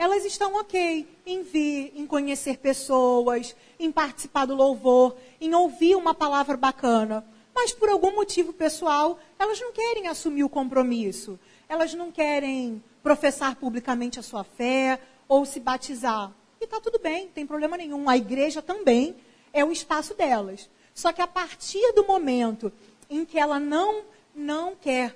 Elas 0.00 0.24
estão 0.24 0.54
ok 0.54 1.06
em 1.26 1.42
vir, 1.42 1.92
em 1.94 2.06
conhecer 2.06 2.56
pessoas, 2.56 3.54
em 3.78 3.92
participar 3.92 4.46
do 4.46 4.54
louvor, 4.54 5.14
em 5.38 5.54
ouvir 5.54 5.94
uma 5.94 6.14
palavra 6.14 6.56
bacana. 6.56 7.22
Mas 7.54 7.70
por 7.70 7.90
algum 7.90 8.14
motivo 8.14 8.50
pessoal, 8.50 9.18
elas 9.38 9.60
não 9.60 9.72
querem 9.72 10.08
assumir 10.08 10.42
o 10.42 10.48
compromisso. 10.48 11.38
Elas 11.68 11.92
não 11.92 12.10
querem 12.10 12.82
professar 13.02 13.56
publicamente 13.56 14.18
a 14.18 14.22
sua 14.22 14.42
fé 14.42 14.98
ou 15.28 15.44
se 15.44 15.60
batizar. 15.60 16.32
E 16.58 16.64
está 16.64 16.80
tudo 16.80 16.98
bem, 16.98 17.26
não 17.26 17.32
tem 17.32 17.46
problema 17.46 17.76
nenhum. 17.76 18.08
A 18.08 18.16
igreja 18.16 18.62
também 18.62 19.14
é 19.52 19.62
o 19.62 19.70
espaço 19.70 20.14
delas. 20.14 20.70
Só 20.94 21.12
que 21.12 21.20
a 21.20 21.26
partir 21.26 21.92
do 21.92 22.06
momento 22.06 22.72
em 23.10 23.22
que 23.26 23.38
ela 23.38 23.60
não, 23.60 24.02
não 24.34 24.74
quer 24.74 25.14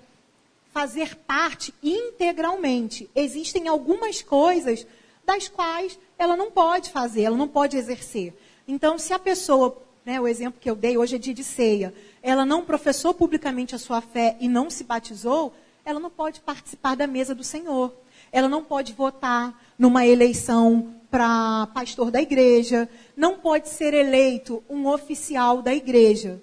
fazer 0.75 1.15
parte 1.15 1.73
integralmente, 1.81 3.09
existem 3.15 3.69
algumas 3.69 4.21
coisas 4.21 4.85
das 5.25 5.47
quais 5.47 5.97
ela 6.19 6.37
não 6.37 6.51
pode 6.51 6.91
fazer, 6.91 7.23
ela 7.23 7.37
não 7.37 7.47
pode 7.47 7.77
exercer. 7.77 8.35
Então, 8.67 8.99
se 8.99 9.13
a 9.13 9.19
pessoa, 9.21 9.81
né, 10.05 10.21
o 10.21 10.27
exemplo 10.27 10.61
que 10.61 10.69
eu 10.69 10.75
dei, 10.75 10.99
hoje 10.99 11.15
é 11.15 11.19
dia 11.19 11.33
de 11.33 11.45
ceia, 11.45 11.95
ela 12.21 12.45
não 12.45 12.65
professou 12.65 13.15
publicamente 13.15 13.73
a 13.73 13.79
sua 13.79 14.01
fé 14.01 14.37
e 14.41 14.49
não 14.49 14.69
se 14.69 14.83
batizou, 14.83 15.55
ela 15.85 16.01
não 16.01 16.11
pode 16.11 16.41
participar 16.41 16.97
da 16.97 17.07
mesa 17.07 17.37
do 17.37 17.45
Senhor. 17.45 17.95
Ela 18.33 18.49
não 18.49 18.65
pode 18.65 18.95
votar 18.95 19.57
numa 19.79 20.05
eleição 20.05 20.93
para 21.09 21.69
pastor 21.69 22.11
da 22.11 22.21
igreja, 22.21 22.89
não 23.17 23.39
pode 23.39 23.69
ser 23.69 23.95
eleito 23.95 24.61
um 24.69 24.89
oficial 24.89 25.63
da 25.63 25.73
igreja. 25.73 26.43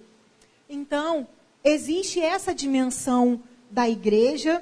Então, 0.69 1.27
existe 1.65 2.21
essa 2.21 2.53
dimensão 2.55 3.41
da 3.71 3.89
igreja, 3.89 4.61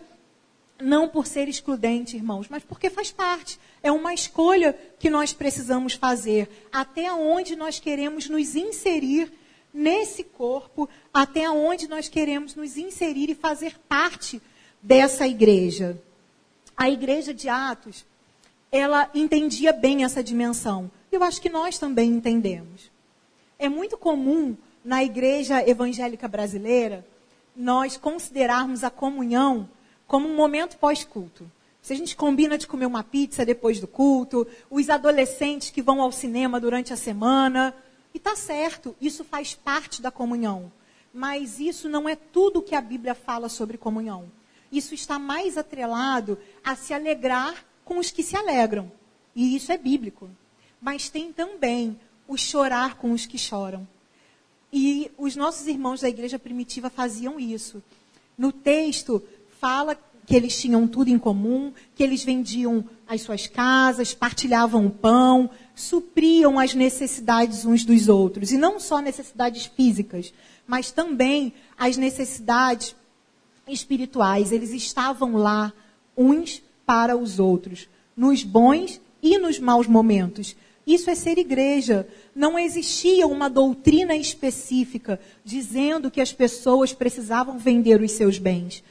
não 0.79 1.09
por 1.09 1.27
ser 1.27 1.49
excludente, 1.49 2.15
irmãos, 2.15 2.47
mas 2.49 2.63
porque 2.63 2.89
faz 2.89 3.11
parte. 3.11 3.59
É 3.83 3.91
uma 3.91 4.13
escolha 4.13 4.77
que 4.99 5.09
nós 5.09 5.33
precisamos 5.33 5.93
fazer. 5.93 6.49
Até 6.71 7.11
onde 7.11 7.55
nós 7.55 7.79
queremos 7.79 8.29
nos 8.29 8.55
inserir 8.55 9.31
nesse 9.73 10.23
corpo, 10.23 10.87
até 11.13 11.49
onde 11.49 11.87
nós 11.87 12.07
queremos 12.07 12.55
nos 12.55 12.77
inserir 12.77 13.29
e 13.29 13.35
fazer 13.35 13.77
parte 13.87 14.41
dessa 14.81 15.27
igreja. 15.27 16.01
A 16.77 16.89
igreja 16.89 17.33
de 17.33 17.49
Atos 17.49 18.05
ela 18.71 19.09
entendia 19.13 19.73
bem 19.73 20.03
essa 20.03 20.23
dimensão. 20.23 20.91
Eu 21.11 21.23
acho 21.23 21.41
que 21.41 21.49
nós 21.49 21.77
também 21.77 22.11
entendemos. 22.11 22.91
É 23.57 23.67
muito 23.67 23.97
comum 23.97 24.55
na 24.85 25.03
igreja 25.03 25.67
evangélica 25.67 26.27
brasileira 26.27 27.05
nós 27.55 27.97
considerarmos 27.97 28.83
a 28.83 28.89
comunhão 28.89 29.69
como 30.07 30.27
um 30.27 30.35
momento 30.35 30.77
pós-culto. 30.77 31.49
Se 31.81 31.93
a 31.93 31.95
gente 31.95 32.15
combina 32.15 32.57
de 32.57 32.67
comer 32.67 32.85
uma 32.85 33.03
pizza 33.03 33.45
depois 33.45 33.79
do 33.79 33.87
culto, 33.87 34.47
os 34.69 34.89
adolescentes 34.89 35.69
que 35.69 35.81
vão 35.81 36.01
ao 36.01 36.11
cinema 36.11 36.59
durante 36.59 36.91
a 36.91 36.97
semana, 36.97 37.73
e 38.13 38.17
está 38.17 38.35
certo, 38.35 38.95
isso 38.99 39.23
faz 39.23 39.53
parte 39.53 40.01
da 40.01 40.11
comunhão. 40.11 40.71
Mas 41.13 41.59
isso 41.59 41.89
não 41.89 42.07
é 42.07 42.15
tudo 42.15 42.61
que 42.61 42.75
a 42.75 42.81
Bíblia 42.81 43.15
fala 43.15 43.49
sobre 43.49 43.77
comunhão. 43.77 44.31
Isso 44.71 44.93
está 44.93 45.17
mais 45.17 45.57
atrelado 45.57 46.37
a 46.63 46.75
se 46.75 46.93
alegrar 46.93 47.65
com 47.83 47.97
os 47.97 48.11
que 48.11 48.21
se 48.21 48.35
alegram. 48.35 48.91
E 49.35 49.55
isso 49.55 49.71
é 49.71 49.77
bíblico. 49.77 50.29
Mas 50.81 51.09
tem 51.09 51.33
também 51.33 51.99
o 52.27 52.37
chorar 52.37 52.95
com 52.95 53.11
os 53.11 53.25
que 53.25 53.37
choram. 53.37 53.87
E 54.71 55.11
os 55.17 55.35
nossos 55.35 55.67
irmãos 55.67 56.01
da 56.01 56.09
igreja 56.09 56.37
primitiva 56.37 56.89
faziam 56.89 57.39
isso. 57.39 57.81
No 58.37 58.51
texto, 58.51 59.21
fala 59.59 59.97
que 60.29 60.35
eles 60.35 60.59
tinham 60.59 60.87
tudo 60.87 61.09
em 61.09 61.17
comum, 61.17 61.73
que 61.95 62.03
eles 62.03 62.23
vendiam 62.23 62.85
as 63.07 63.21
suas 63.21 63.47
casas, 63.47 64.13
partilhavam 64.13 64.85
o 64.85 64.91
pão, 64.91 65.49
supriam 65.75 66.59
as 66.59 66.75
necessidades 66.75 67.65
uns 67.65 67.83
dos 67.83 68.07
outros. 68.07 68.51
E 68.51 68.57
não 68.57 68.79
só 68.79 68.99
necessidades 68.99 69.65
físicas, 69.65 70.31
mas 70.67 70.91
também 70.91 71.51
as 71.75 71.97
necessidades 71.97 72.95
espirituais. 73.67 74.51
Eles 74.51 74.69
estavam 74.71 75.35
lá 75.35 75.73
uns 76.15 76.61
para 76.85 77.17
os 77.17 77.39
outros, 77.39 77.89
nos 78.15 78.43
bons 78.43 79.01
e 79.23 79.37
nos 79.39 79.57
maus 79.57 79.87
momentos. 79.87 80.55
Isso 80.89 81.11
é 81.11 81.13
ser 81.13 81.37
igreja. 81.37 82.07
Não 82.33 82.57
existia 82.57 83.27
uma 83.27 83.47
doutrina 83.47 84.15
específica 84.15 85.19
dizendo 85.45 86.09
que 86.09 86.19
as 86.19 86.33
pessoas 86.33 86.91
precisavam 86.93 87.59
vender 87.59 88.01
os 88.01 88.13
seus 88.13 88.39
bens. 88.39 88.83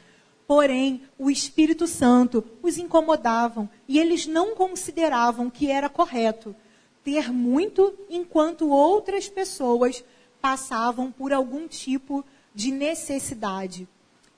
Porém, 0.47 1.02
o 1.19 1.28
Espírito 1.28 1.88
Santo 1.88 2.45
os 2.62 2.78
incomodavam 2.78 3.69
e 3.88 3.99
eles 3.99 4.28
não 4.28 4.55
consideravam 4.55 5.50
que 5.50 5.73
era 5.73 5.88
correto 5.88 6.55
ter 7.02 7.33
muito 7.33 7.93
enquanto 8.09 8.69
outras 8.69 9.28
pessoas 9.28 10.05
passavam 10.40 11.11
por 11.11 11.33
algum 11.33 11.67
tipo 11.67 12.25
de 12.55 12.71
necessidade. 12.71 13.88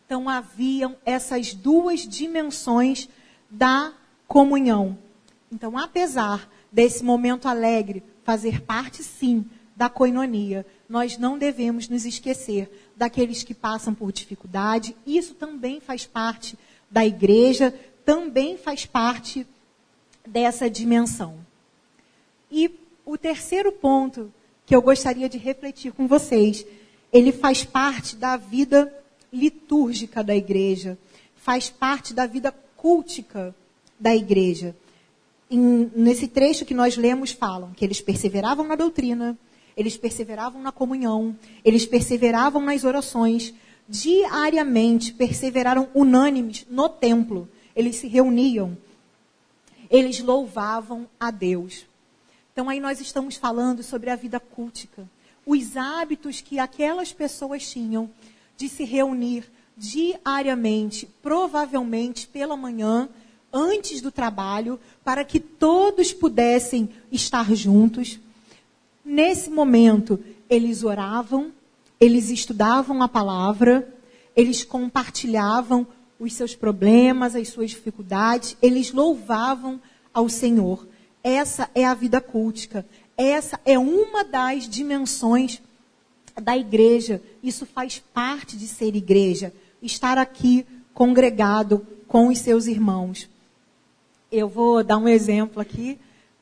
Então 0.06 0.30
haviam 0.30 0.96
essas 1.04 1.52
duas 1.52 2.08
dimensões 2.08 3.06
da 3.50 3.92
comunhão. 4.26 4.96
Então, 5.52 5.76
apesar 5.76 6.48
desse 6.72 7.02
momento 7.02 7.46
alegre 7.46 8.02
fazer 8.24 8.60
parte, 8.62 9.02
sim, 9.02 9.44
da 9.76 9.88
coinonia, 9.88 10.66
nós 10.88 11.16
não 11.16 11.38
devemos 11.38 11.88
nos 11.88 12.04
esquecer 12.04 12.90
daqueles 12.94 13.42
que 13.42 13.54
passam 13.54 13.94
por 13.94 14.12
dificuldade. 14.12 14.94
Isso 15.06 15.34
também 15.34 15.80
faz 15.80 16.04
parte 16.04 16.56
da 16.90 17.06
igreja, 17.06 17.74
também 18.04 18.58
faz 18.58 18.84
parte 18.84 19.46
dessa 20.26 20.68
dimensão. 20.68 21.38
E 22.50 22.70
o 23.06 23.16
terceiro 23.16 23.72
ponto 23.72 24.32
que 24.66 24.76
eu 24.76 24.82
gostaria 24.82 25.28
de 25.28 25.38
refletir 25.38 25.92
com 25.92 26.06
vocês, 26.06 26.64
ele 27.12 27.32
faz 27.32 27.64
parte 27.64 28.16
da 28.16 28.36
vida 28.36 28.92
litúrgica 29.32 30.22
da 30.22 30.36
igreja, 30.36 30.98
faz 31.36 31.70
parte 31.70 32.12
da 32.12 32.26
vida 32.26 32.52
cultica 32.76 33.54
da 33.98 34.14
igreja. 34.14 34.76
Em, 35.50 35.90
nesse 35.96 36.28
trecho 36.28 36.64
que 36.64 36.74
nós 36.74 36.96
lemos, 36.96 37.32
falam 37.32 37.72
que 37.72 37.84
eles 37.84 38.00
perseveravam 38.00 38.66
na 38.66 38.76
doutrina, 38.76 39.36
eles 39.76 39.96
perseveravam 39.96 40.62
na 40.62 40.70
comunhão, 40.70 41.36
eles 41.64 41.84
perseveravam 41.84 42.62
nas 42.62 42.84
orações, 42.84 43.52
diariamente 43.88 45.12
perseveraram 45.12 45.88
unânimes 45.94 46.66
no 46.70 46.88
templo. 46.88 47.48
Eles 47.74 47.96
se 47.96 48.06
reuniam, 48.06 48.76
eles 49.90 50.20
louvavam 50.20 51.08
a 51.18 51.30
Deus. 51.30 51.86
Então 52.52 52.68
aí 52.68 52.78
nós 52.78 53.00
estamos 53.00 53.36
falando 53.36 53.82
sobre 53.82 54.10
a 54.10 54.16
vida 54.16 54.38
cultica. 54.38 55.08
os 55.46 55.76
hábitos 55.76 56.40
que 56.40 56.58
aquelas 56.58 57.12
pessoas 57.12 57.68
tinham 57.68 58.10
de 58.56 58.68
se 58.68 58.84
reunir 58.84 59.50
diariamente, 59.76 61.08
provavelmente 61.22 62.28
pela 62.28 62.56
manhã, 62.56 63.08
antes 63.52 64.00
do 64.00 64.10
trabalho, 64.10 64.78
para 65.04 65.24
que 65.24 65.40
todos 65.40 66.12
pudessem 66.12 66.88
estar 67.10 67.54
juntos. 67.54 68.18
Nesse 69.04 69.50
momento, 69.50 70.18
eles 70.48 70.82
oravam, 70.84 71.52
eles 72.00 72.30
estudavam 72.30 73.02
a 73.02 73.08
palavra, 73.08 73.88
eles 74.36 74.64
compartilhavam 74.64 75.86
os 76.18 76.34
seus 76.34 76.54
problemas, 76.54 77.34
as 77.34 77.48
suas 77.48 77.70
dificuldades, 77.70 78.56
eles 78.60 78.92
louvavam 78.92 79.80
ao 80.12 80.28
Senhor. 80.28 80.86
Essa 81.22 81.70
é 81.74 81.84
a 81.84 81.94
vida 81.94 82.20
cultica. 82.20 82.86
Essa 83.16 83.60
é 83.64 83.78
uma 83.78 84.24
das 84.24 84.68
dimensões 84.68 85.60
da 86.40 86.56
igreja. 86.56 87.22
Isso 87.42 87.66
faz 87.66 88.02
parte 88.12 88.56
de 88.56 88.66
ser 88.66 88.96
igreja. 88.96 89.52
Estar 89.82 90.18
aqui 90.18 90.66
congregado 90.94 91.86
com 92.06 92.28
os 92.28 92.38
seus 92.38 92.66
irmãos. 92.66 93.28
Eu 94.30 94.48
vou 94.48 94.84
dar 94.84 94.98
um 94.98 95.08
exemplo 95.08 95.60
aqui. 95.60 95.98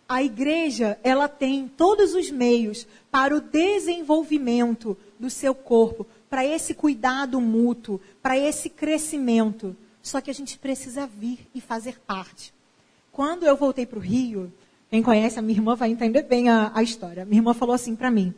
A 0.08 0.22
igreja, 0.22 0.98
ela 1.02 1.28
tem 1.28 1.68
todos 1.68 2.14
os 2.14 2.30
meios 2.30 2.86
para 3.10 3.34
o 3.34 3.40
desenvolvimento 3.40 4.96
do 5.18 5.30
seu 5.30 5.54
corpo, 5.54 6.06
para 6.28 6.44
esse 6.44 6.74
cuidado 6.74 7.40
mútuo, 7.40 8.00
para 8.22 8.36
esse 8.36 8.68
crescimento. 8.68 9.76
Só 10.02 10.20
que 10.20 10.30
a 10.30 10.34
gente 10.34 10.58
precisa 10.58 11.06
vir 11.06 11.46
e 11.54 11.60
fazer 11.60 11.98
parte. 12.06 12.52
Quando 13.12 13.44
eu 13.44 13.56
voltei 13.56 13.84
para 13.84 13.98
o 13.98 14.02
Rio, 14.02 14.52
quem 14.90 15.02
conhece 15.02 15.38
a 15.38 15.42
minha 15.42 15.58
irmã 15.58 15.74
vai 15.74 15.90
entender 15.90 16.22
bem 16.22 16.48
a, 16.48 16.70
a 16.74 16.82
história. 16.82 17.24
Minha 17.24 17.40
irmã 17.40 17.52
falou 17.52 17.74
assim 17.74 17.96
para 17.96 18.10
mim: 18.10 18.32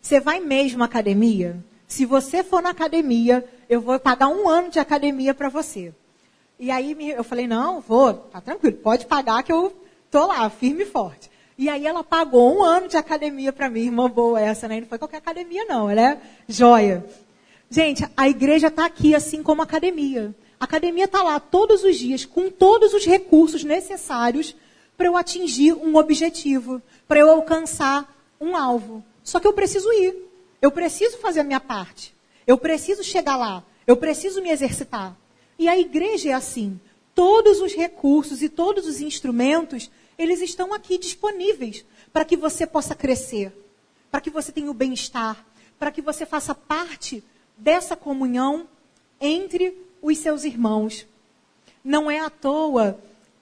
Você 0.00 0.20
vai 0.20 0.40
mesmo 0.40 0.82
à 0.82 0.86
academia? 0.86 1.62
Se 1.86 2.04
você 2.04 2.42
for 2.42 2.60
na 2.60 2.70
academia, 2.70 3.44
eu 3.68 3.80
vou 3.80 3.98
pagar 3.98 4.28
um 4.28 4.48
ano 4.48 4.70
de 4.70 4.78
academia 4.78 5.32
para 5.32 5.48
você. 5.48 5.94
E 6.58 6.70
aí 6.70 6.96
eu 7.10 7.24
falei: 7.24 7.46
Não, 7.46 7.80
vou, 7.80 8.14
tá 8.14 8.40
tranquilo, 8.40 8.76
pode 8.76 9.06
pagar 9.06 9.42
que 9.42 9.52
eu 9.52 9.72
tô 10.10 10.26
lá, 10.26 10.48
firme 10.50 10.82
e 10.82 10.86
forte. 10.86 11.30
E 11.58 11.68
aí 11.68 11.86
ela 11.86 12.04
pagou 12.04 12.58
um 12.58 12.62
ano 12.62 12.88
de 12.88 12.96
academia 12.96 13.52
para 13.52 13.70
mim, 13.70 13.86
irmã 13.86 14.10
boa 14.10 14.40
essa, 14.40 14.68
né? 14.68 14.80
Não 14.80 14.86
foi 14.86 14.98
qualquer 14.98 15.18
academia, 15.18 15.64
não, 15.64 15.88
ela 15.88 16.00
é 16.00 16.20
joia. 16.48 17.04
Gente, 17.70 18.06
a 18.16 18.28
igreja 18.28 18.68
está 18.68 18.84
aqui 18.84 19.14
assim 19.14 19.42
como 19.42 19.62
a 19.62 19.64
academia. 19.64 20.34
A 20.60 20.64
academia 20.64 21.04
está 21.04 21.22
lá 21.22 21.40
todos 21.40 21.82
os 21.82 21.96
dias, 21.96 22.24
com 22.24 22.50
todos 22.50 22.94
os 22.94 23.04
recursos 23.04 23.64
necessários 23.64 24.54
para 24.96 25.06
eu 25.06 25.16
atingir 25.16 25.72
um 25.72 25.96
objetivo, 25.96 26.80
para 27.06 27.20
eu 27.20 27.30
alcançar 27.30 28.14
um 28.40 28.56
alvo. 28.56 29.04
Só 29.22 29.40
que 29.40 29.46
eu 29.46 29.52
preciso 29.52 29.90
ir. 29.92 30.14
Eu 30.60 30.70
preciso 30.70 31.18
fazer 31.18 31.40
a 31.40 31.44
minha 31.44 31.60
parte. 31.60 32.14
Eu 32.46 32.56
preciso 32.56 33.02
chegar 33.02 33.36
lá. 33.36 33.62
Eu 33.86 33.96
preciso 33.96 34.42
me 34.42 34.50
exercitar. 34.50 35.16
E 35.58 35.68
a 35.68 35.78
igreja 35.78 36.30
é 36.30 36.32
assim. 36.32 36.78
Todos 37.14 37.60
os 37.60 37.72
recursos 37.74 38.42
e 38.42 38.48
todos 38.48 38.86
os 38.86 39.00
instrumentos, 39.00 39.90
eles 40.18 40.40
estão 40.40 40.74
aqui 40.74 40.98
disponíveis 40.98 41.84
para 42.12 42.24
que 42.24 42.36
você 42.36 42.66
possa 42.66 42.94
crescer, 42.94 43.52
para 44.10 44.20
que 44.20 44.30
você 44.30 44.52
tenha 44.52 44.70
o 44.70 44.74
bem-estar, 44.74 45.44
para 45.78 45.90
que 45.90 46.02
você 46.02 46.26
faça 46.26 46.54
parte 46.54 47.22
dessa 47.56 47.96
comunhão 47.96 48.68
entre 49.20 49.76
os 50.02 50.18
seus 50.18 50.44
irmãos. 50.44 51.06
Não 51.82 52.10
é 52.10 52.18
à 52.18 52.28
toa 52.28 52.98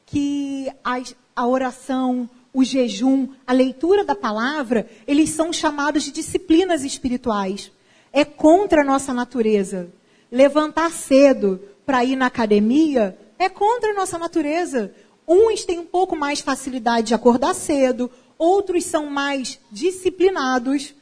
que 0.07 0.71
as, 0.85 1.17
a 1.35 1.47
oração, 1.47 2.29
o 2.53 2.63
jejum, 2.63 3.29
a 3.47 3.53
leitura 3.53 4.05
da 4.05 4.15
palavra, 4.15 4.89
eles 5.07 5.31
são 5.31 5.53
chamados 5.53 6.05
de 6.05 6.13
disciplinas 6.13 6.85
espirituais. 6.85 7.73
É 8.13 8.25
contra 8.25 8.83
a 8.83 8.85
nossa 8.85 9.13
natureza. 9.13 9.91
Levantar 10.31 10.93
cedo 10.93 11.61
para 11.85 12.05
ir 12.05 12.17
na 12.17 12.27
academia 12.27 13.19
é 13.39 13.49
contra 13.49 13.91
a 13.91 13.95
nossa 13.95 14.19
natureza. 14.19 14.95
Uns 15.27 15.65
têm 15.65 15.79
um 15.79 15.87
pouco 15.87 16.17
mais 16.17 16.41
facilidade 16.41 17.09
de 17.09 17.15
acordar 17.15 17.55
cedo, 17.55 18.11
outros 18.39 18.85
são 18.85 19.07
mais 19.07 19.59
disciplinados, 19.71 20.95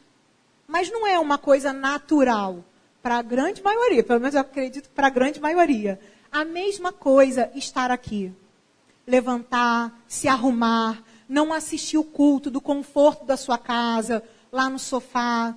mas 0.67 0.91
não 0.91 1.07
é 1.07 1.19
uma 1.19 1.39
coisa 1.39 1.73
natural 1.73 2.65
para 3.03 3.17
a 3.17 3.23
grande 3.23 3.63
maioria, 3.63 4.05
pelo 4.05 4.21
menos 4.21 4.35
eu 4.35 4.41
acredito 4.41 4.89
para 4.91 5.09
a 5.09 5.11
grande 5.11 5.41
maioria. 5.41 5.99
A 6.31 6.45
mesma 6.45 6.93
coisa 6.93 7.51
estar 7.55 7.91
aqui. 7.91 8.33
Levantar, 9.07 9.93
se 10.07 10.29
arrumar, 10.29 11.03
não 11.29 11.53
assistir 11.53 11.99
o 11.99 12.05
culto 12.05 12.51
do 12.51 12.61
conforto 12.61 13.25
da 13.25 13.37
sua 13.37 13.59
casa, 13.59 14.23
lá 14.53 14.71
no 14.71 14.79
sofá. 14.79 15.55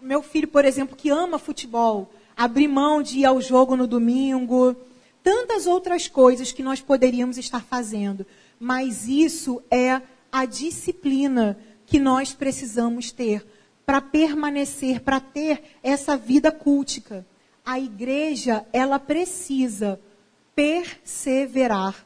Meu 0.00 0.22
filho, 0.22 0.48
por 0.48 0.64
exemplo, 0.64 0.96
que 0.96 1.08
ama 1.08 1.38
futebol, 1.38 2.10
abrir 2.36 2.68
mão 2.68 3.02
de 3.02 3.20
ir 3.20 3.24
ao 3.24 3.40
jogo 3.40 3.76
no 3.76 3.86
domingo. 3.86 4.76
Tantas 5.22 5.66
outras 5.66 6.08
coisas 6.08 6.52
que 6.52 6.62
nós 6.62 6.80
poderíamos 6.80 7.38
estar 7.38 7.62
fazendo. 7.62 8.26
Mas 8.58 9.08
isso 9.08 9.62
é 9.70 10.00
a 10.30 10.44
disciplina 10.44 11.58
que 11.86 11.98
nós 11.98 12.32
precisamos 12.32 13.12
ter 13.12 13.46
para 13.84 14.00
permanecer, 14.00 15.00
para 15.00 15.20
ter 15.20 15.62
essa 15.82 16.16
vida 16.16 16.50
cultica. 16.50 17.26
A 17.64 17.78
igreja, 17.78 18.64
ela 18.72 18.98
precisa 18.98 20.00
perseverar. 20.54 22.04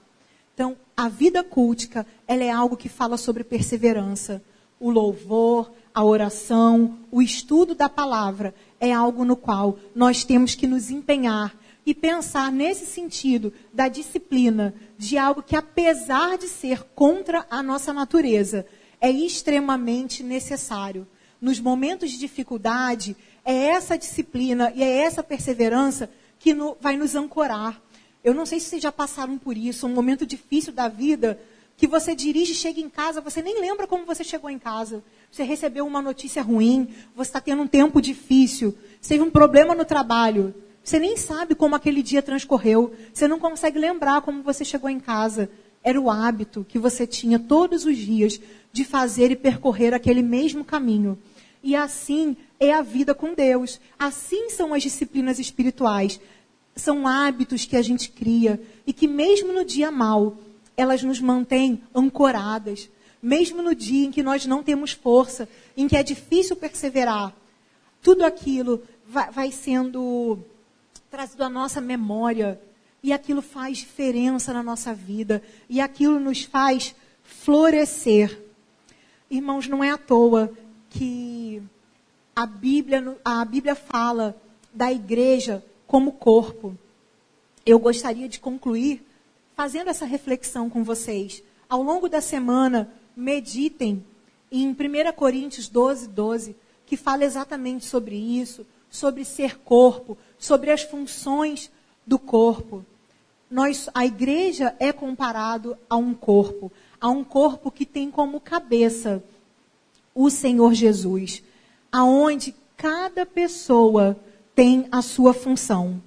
Então, 0.54 0.76
a 0.96 1.08
vida 1.08 1.44
cultica, 1.44 2.06
ela 2.26 2.42
é 2.42 2.50
algo 2.50 2.76
que 2.76 2.88
fala 2.88 3.16
sobre 3.16 3.44
perseverança. 3.44 4.42
O 4.80 4.90
louvor, 4.90 5.70
a 5.94 6.04
oração, 6.04 6.98
o 7.10 7.22
estudo 7.22 7.74
da 7.74 7.88
palavra 7.88 8.54
é 8.80 8.92
algo 8.92 9.24
no 9.24 9.36
qual 9.36 9.78
nós 9.94 10.24
temos 10.24 10.54
que 10.54 10.66
nos 10.66 10.90
empenhar 10.90 11.56
e 11.84 11.94
pensar 11.94 12.50
nesse 12.50 12.84
sentido 12.86 13.52
da 13.72 13.88
disciplina, 13.88 14.74
de 14.98 15.16
algo 15.16 15.42
que, 15.42 15.54
apesar 15.54 16.36
de 16.36 16.48
ser 16.48 16.82
contra 16.94 17.46
a 17.48 17.62
nossa 17.62 17.92
natureza, 17.92 18.66
é 19.00 19.10
extremamente 19.10 20.22
necessário 20.22 21.06
nos 21.40 21.60
momentos 21.60 22.10
de 22.10 22.18
dificuldade, 22.18 23.16
é 23.44 23.54
essa 23.54 23.96
disciplina 23.96 24.72
e 24.74 24.82
é 24.82 24.98
essa 24.98 25.22
perseverança 25.22 26.10
que 26.38 26.52
no, 26.54 26.76
vai 26.80 26.96
nos 26.96 27.14
ancorar. 27.14 27.80
Eu 28.24 28.34
não 28.34 28.44
sei 28.44 28.58
se 28.58 28.66
vocês 28.66 28.82
já 28.82 28.90
passaram 28.90 29.38
por 29.38 29.56
isso, 29.56 29.86
um 29.86 29.94
momento 29.94 30.26
difícil 30.26 30.72
da 30.72 30.88
vida, 30.88 31.38
que 31.76 31.86
você 31.86 32.14
dirige, 32.14 32.54
chega 32.54 32.80
em 32.80 32.88
casa, 32.88 33.20
você 33.20 33.42
nem 33.42 33.60
lembra 33.60 33.86
como 33.86 34.06
você 34.06 34.24
chegou 34.24 34.48
em 34.48 34.58
casa. 34.58 35.04
Você 35.30 35.42
recebeu 35.42 35.86
uma 35.86 36.00
notícia 36.00 36.42
ruim, 36.42 36.88
você 37.14 37.28
está 37.28 37.40
tendo 37.40 37.62
um 37.62 37.66
tempo 37.66 38.00
difícil, 38.00 38.76
você 39.00 39.14
teve 39.14 39.24
um 39.24 39.30
problema 39.30 39.74
no 39.74 39.84
trabalho. 39.84 40.54
Você 40.82 40.98
nem 40.98 41.16
sabe 41.16 41.54
como 41.54 41.74
aquele 41.74 42.02
dia 42.02 42.22
transcorreu, 42.22 42.94
você 43.12 43.28
não 43.28 43.38
consegue 43.38 43.78
lembrar 43.78 44.22
como 44.22 44.42
você 44.42 44.64
chegou 44.64 44.88
em 44.88 45.00
casa. 45.00 45.50
Era 45.82 46.00
o 46.00 46.10
hábito 46.10 46.64
que 46.68 46.78
você 46.78 47.06
tinha 47.06 47.38
todos 47.38 47.84
os 47.84 47.96
dias 47.96 48.40
de 48.72 48.84
fazer 48.84 49.30
e 49.30 49.36
percorrer 49.36 49.92
aquele 49.92 50.22
mesmo 50.22 50.64
caminho. 50.64 51.18
E 51.62 51.74
assim 51.74 52.36
é 52.58 52.72
a 52.72 52.82
vida 52.82 53.14
com 53.14 53.34
Deus. 53.34 53.80
Assim 53.98 54.48
são 54.50 54.72
as 54.72 54.82
disciplinas 54.82 55.38
espirituais. 55.38 56.20
São 56.74 57.06
hábitos 57.06 57.64
que 57.64 57.76
a 57.76 57.82
gente 57.82 58.10
cria 58.10 58.60
e 58.86 58.92
que, 58.92 59.08
mesmo 59.08 59.52
no 59.52 59.64
dia 59.64 59.90
mal, 59.90 60.36
elas 60.76 61.02
nos 61.02 61.20
mantêm 61.20 61.82
ancoradas. 61.94 62.88
Mesmo 63.22 63.62
no 63.62 63.74
dia 63.74 64.06
em 64.06 64.10
que 64.10 64.22
nós 64.22 64.46
não 64.46 64.62
temos 64.62 64.92
força, 64.92 65.48
em 65.76 65.88
que 65.88 65.96
é 65.96 66.02
difícil 66.02 66.54
perseverar, 66.54 67.34
tudo 68.02 68.24
aquilo 68.24 68.82
vai, 69.06 69.30
vai 69.30 69.52
sendo 69.52 70.38
trazido 71.10 71.42
à 71.42 71.48
nossa 71.48 71.80
memória 71.80 72.60
e 73.02 73.12
aquilo 73.12 73.40
faz 73.40 73.78
diferença 73.78 74.52
na 74.52 74.62
nossa 74.62 74.92
vida 74.92 75.42
e 75.68 75.80
aquilo 75.80 76.18
nos 76.18 76.42
faz 76.42 76.94
florescer. 77.22 78.42
Irmãos, 79.30 79.68
não 79.68 79.82
é 79.82 79.90
à 79.90 79.98
toa 79.98 80.52
que 80.90 81.62
a 82.34 82.44
Bíblia, 82.44 83.16
a 83.24 83.44
Bíblia 83.44 83.74
fala 83.74 84.36
da 84.74 84.92
igreja 84.92 85.64
como 85.86 86.12
corpo. 86.12 86.76
Eu 87.64 87.78
gostaria 87.78 88.28
de 88.28 88.38
concluir 88.38 89.05
fazendo 89.56 89.88
essa 89.88 90.04
reflexão 90.04 90.70
com 90.70 90.84
vocês. 90.84 91.42
Ao 91.68 91.82
longo 91.82 92.08
da 92.08 92.20
semana, 92.20 92.92
meditem 93.16 94.04
em 94.52 94.68
1 94.68 95.12
Coríntios 95.16 95.66
12, 95.66 96.08
12, 96.08 96.54
que 96.86 96.96
fala 96.96 97.24
exatamente 97.24 97.84
sobre 97.84 98.14
isso, 98.14 98.64
sobre 98.88 99.24
ser 99.24 99.58
corpo, 99.58 100.16
sobre 100.38 100.70
as 100.70 100.82
funções 100.82 101.72
do 102.06 102.18
corpo. 102.18 102.84
Nós, 103.50 103.88
a 103.92 104.06
igreja 104.06 104.76
é 104.78 104.92
comparado 104.92 105.76
a 105.90 105.96
um 105.96 106.14
corpo 106.14 106.70
a 107.00 107.08
um 107.08 107.22
corpo 107.22 107.70
que 107.70 107.84
tem 107.84 108.10
como 108.10 108.40
cabeça 108.40 109.22
o 110.14 110.30
Senhor 110.30 110.72
Jesus, 110.72 111.42
aonde 111.92 112.54
cada 112.76 113.26
pessoa 113.26 114.18
tem 114.54 114.88
a 114.90 115.02
sua 115.02 115.34
função. 115.34 116.02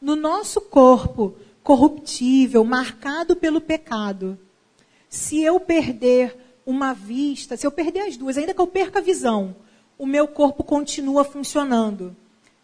No 0.00 0.16
nosso 0.16 0.60
corpo 0.60 1.34
corruptível, 1.64 2.62
marcado 2.62 3.34
pelo 3.34 3.60
pecado, 3.60 4.38
se 5.08 5.40
eu 5.40 5.58
perder 5.58 6.36
uma 6.66 6.92
vista, 6.92 7.56
se 7.56 7.66
eu 7.66 7.72
perder 7.72 8.00
as 8.00 8.16
duas, 8.16 8.36
ainda 8.36 8.54
que 8.54 8.60
eu 8.60 8.66
perca 8.66 8.98
a 8.98 9.02
visão, 9.02 9.56
o 9.98 10.06
meu 10.06 10.28
corpo 10.28 10.62
continua 10.62 11.24
funcionando. 11.24 12.14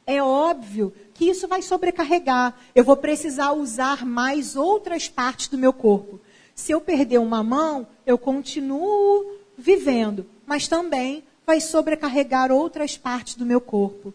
É 0.07 0.23
óbvio 0.23 0.93
que 1.15 1.25
isso 1.25 1.49
vai 1.49 1.63
sobrecarregar. 1.63 2.55
Eu 2.75 2.85
vou 2.85 2.97
precisar 2.97 3.53
usar 3.53 4.05
mais 4.05 4.55
outras 4.55 5.09
partes 5.09 5.49
do 5.49 5.57
meu 5.57 5.73
corpo. 5.73 6.21
Se 6.55 6.73
eu 6.73 6.81
perder 6.81 7.19
uma 7.19 7.43
mão, 7.43 7.87
eu 8.05 8.19
continuo 8.19 9.39
vivendo, 9.57 10.27
mas 10.45 10.69
também 10.69 11.25
vai 11.47 11.61
sobrecarregar 11.61 12.53
outras 12.53 12.99
partes 12.99 13.35
do 13.37 13.47
meu 13.47 13.61
corpo. 13.61 14.13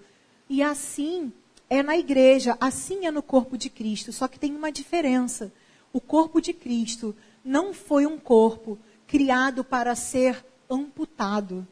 E 0.50 0.62
assim 0.62 1.32
é 1.70 1.82
na 1.82 1.98
igreja, 1.98 2.58
assim 2.60 3.06
é 3.06 3.12
no 3.12 3.22
corpo 3.24 3.58
de 3.58 3.70
Cristo, 3.70 4.12
só 4.14 4.28
que 4.28 4.40
tem 4.40 4.56
uma 4.56 4.72
diferença. 4.72 5.52
O 5.92 6.00
corpo 6.00 6.42
de 6.42 6.54
Cristo 6.54 7.16
não 7.44 7.74
foi 7.74 8.06
um 8.06 8.18
corpo 8.18 8.78
criado 9.08 9.64
para 9.64 9.96
ser 9.96 10.46
amputado. 10.70 11.68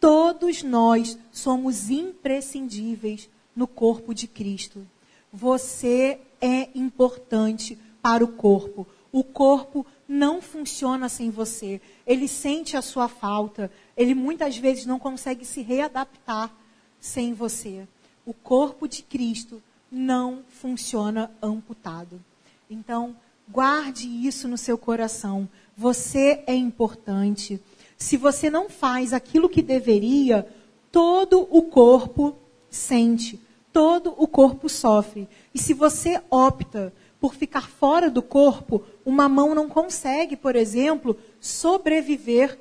Todos 0.00 0.62
nós 0.62 1.18
somos 1.32 1.90
imprescindíveis 1.90 3.28
no 3.54 3.66
corpo 3.66 4.14
de 4.14 4.26
Cristo. 4.26 4.86
Você 5.32 6.20
é 6.40 6.68
importante 6.74 7.78
para 8.00 8.24
o 8.24 8.28
corpo. 8.28 8.86
O 9.10 9.24
corpo 9.24 9.84
não 10.06 10.40
funciona 10.40 11.08
sem 11.08 11.30
você. 11.30 11.80
Ele 12.06 12.28
sente 12.28 12.76
a 12.76 12.82
sua 12.82 13.08
falta. 13.08 13.70
Ele 13.96 14.14
muitas 14.14 14.56
vezes 14.56 14.86
não 14.86 14.98
consegue 14.98 15.44
se 15.44 15.60
readaptar 15.60 16.54
sem 17.00 17.34
você. 17.34 17.86
O 18.28 18.34
corpo 18.34 18.86
de 18.86 19.02
Cristo 19.02 19.62
não 19.90 20.40
funciona 20.50 21.30
amputado. 21.40 22.20
Então, 22.68 23.16
guarde 23.50 24.06
isso 24.06 24.46
no 24.46 24.58
seu 24.58 24.76
coração. 24.76 25.48
Você 25.74 26.44
é 26.46 26.54
importante. 26.54 27.58
Se 27.96 28.18
você 28.18 28.50
não 28.50 28.68
faz 28.68 29.14
aquilo 29.14 29.48
que 29.48 29.62
deveria, 29.62 30.46
todo 30.92 31.48
o 31.50 31.62
corpo 31.62 32.36
sente, 32.68 33.40
todo 33.72 34.12
o 34.18 34.28
corpo 34.28 34.68
sofre. 34.68 35.26
E 35.54 35.58
se 35.58 35.72
você 35.72 36.20
opta 36.28 36.92
por 37.18 37.34
ficar 37.34 37.66
fora 37.66 38.10
do 38.10 38.20
corpo, 38.20 38.84
uma 39.06 39.26
mão 39.26 39.54
não 39.54 39.70
consegue, 39.70 40.36
por 40.36 40.54
exemplo, 40.54 41.16
sobreviver 41.40 42.58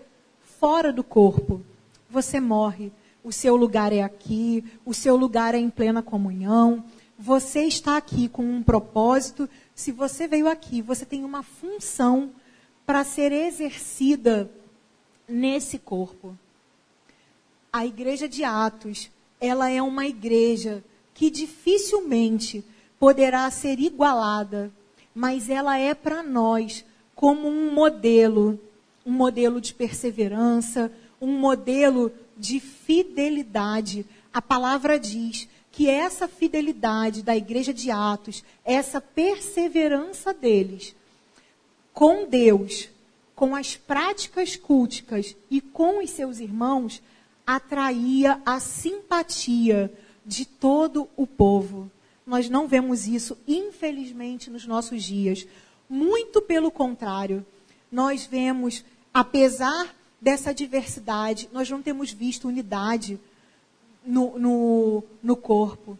fora 0.61 0.93
do 0.93 1.03
corpo. 1.03 1.61
Você 2.09 2.39
morre. 2.39 2.89
O 3.23 3.31
seu 3.31 3.55
lugar 3.55 3.91
é 3.91 4.01
aqui, 4.01 4.63
o 4.85 4.93
seu 4.93 5.15
lugar 5.15 5.53
é 5.53 5.57
em 5.57 5.69
plena 5.69 6.01
comunhão. 6.01 6.83
Você 7.19 7.63
está 7.63 7.97
aqui 7.97 8.29
com 8.29 8.43
um 8.43 8.63
propósito. 8.63 9.49
Se 9.73 9.91
você 9.91 10.27
veio 10.27 10.47
aqui, 10.47 10.81
você 10.81 11.05
tem 11.05 11.25
uma 11.25 11.43
função 11.43 12.31
para 12.85 13.03
ser 13.03 13.31
exercida 13.31 14.49
nesse 15.27 15.77
corpo. 15.77 16.37
A 17.71 17.85
igreja 17.85 18.29
de 18.29 18.43
Atos, 18.43 19.11
ela 19.41 19.69
é 19.69 19.81
uma 19.81 20.07
igreja 20.07 20.83
que 21.13 21.29
dificilmente 21.29 22.63
poderá 22.99 23.49
ser 23.51 23.79
igualada, 23.79 24.71
mas 25.13 25.49
ela 25.49 25.77
é 25.77 25.93
para 25.93 26.23
nós 26.23 26.85
como 27.15 27.47
um 27.47 27.73
modelo, 27.73 28.59
um 29.05 29.11
modelo 29.11 29.59
de 29.59 29.73
perseverança, 29.73 30.91
um 31.19 31.37
modelo 31.39 32.11
de 32.37 32.59
fidelidade. 32.59 34.05
A 34.33 34.41
palavra 34.41 34.99
diz 34.99 35.47
que 35.71 35.89
essa 35.89 36.27
fidelidade 36.27 37.21
da 37.21 37.35
igreja 37.35 37.73
de 37.73 37.91
Atos, 37.91 38.43
essa 38.65 38.99
perseverança 38.99 40.33
deles 40.33 40.95
com 41.93 42.27
Deus, 42.27 42.89
com 43.35 43.55
as 43.55 43.75
práticas 43.75 44.55
culticas 44.55 45.35
e 45.49 45.61
com 45.61 46.03
os 46.03 46.09
seus 46.11 46.39
irmãos, 46.39 47.01
atraía 47.45 48.41
a 48.45 48.59
simpatia 48.59 49.91
de 50.25 50.45
todo 50.45 51.07
o 51.15 51.25
povo. 51.25 51.89
Nós 52.25 52.49
não 52.49 52.67
vemos 52.67 53.07
isso, 53.07 53.37
infelizmente, 53.47 54.49
nos 54.49 54.67
nossos 54.67 55.03
dias. 55.03 55.47
Muito 55.89 56.41
pelo 56.41 56.69
contrário, 56.69 57.45
nós 57.91 58.25
vemos, 58.25 58.83
apesar 59.13 59.95
dessa 60.19 60.53
diversidade, 60.53 61.49
nós 61.51 61.69
não 61.69 61.81
temos 61.81 62.11
visto 62.11 62.47
unidade 62.47 63.19
no, 64.05 64.37
no, 64.37 65.03
no 65.21 65.35
corpo. 65.35 65.97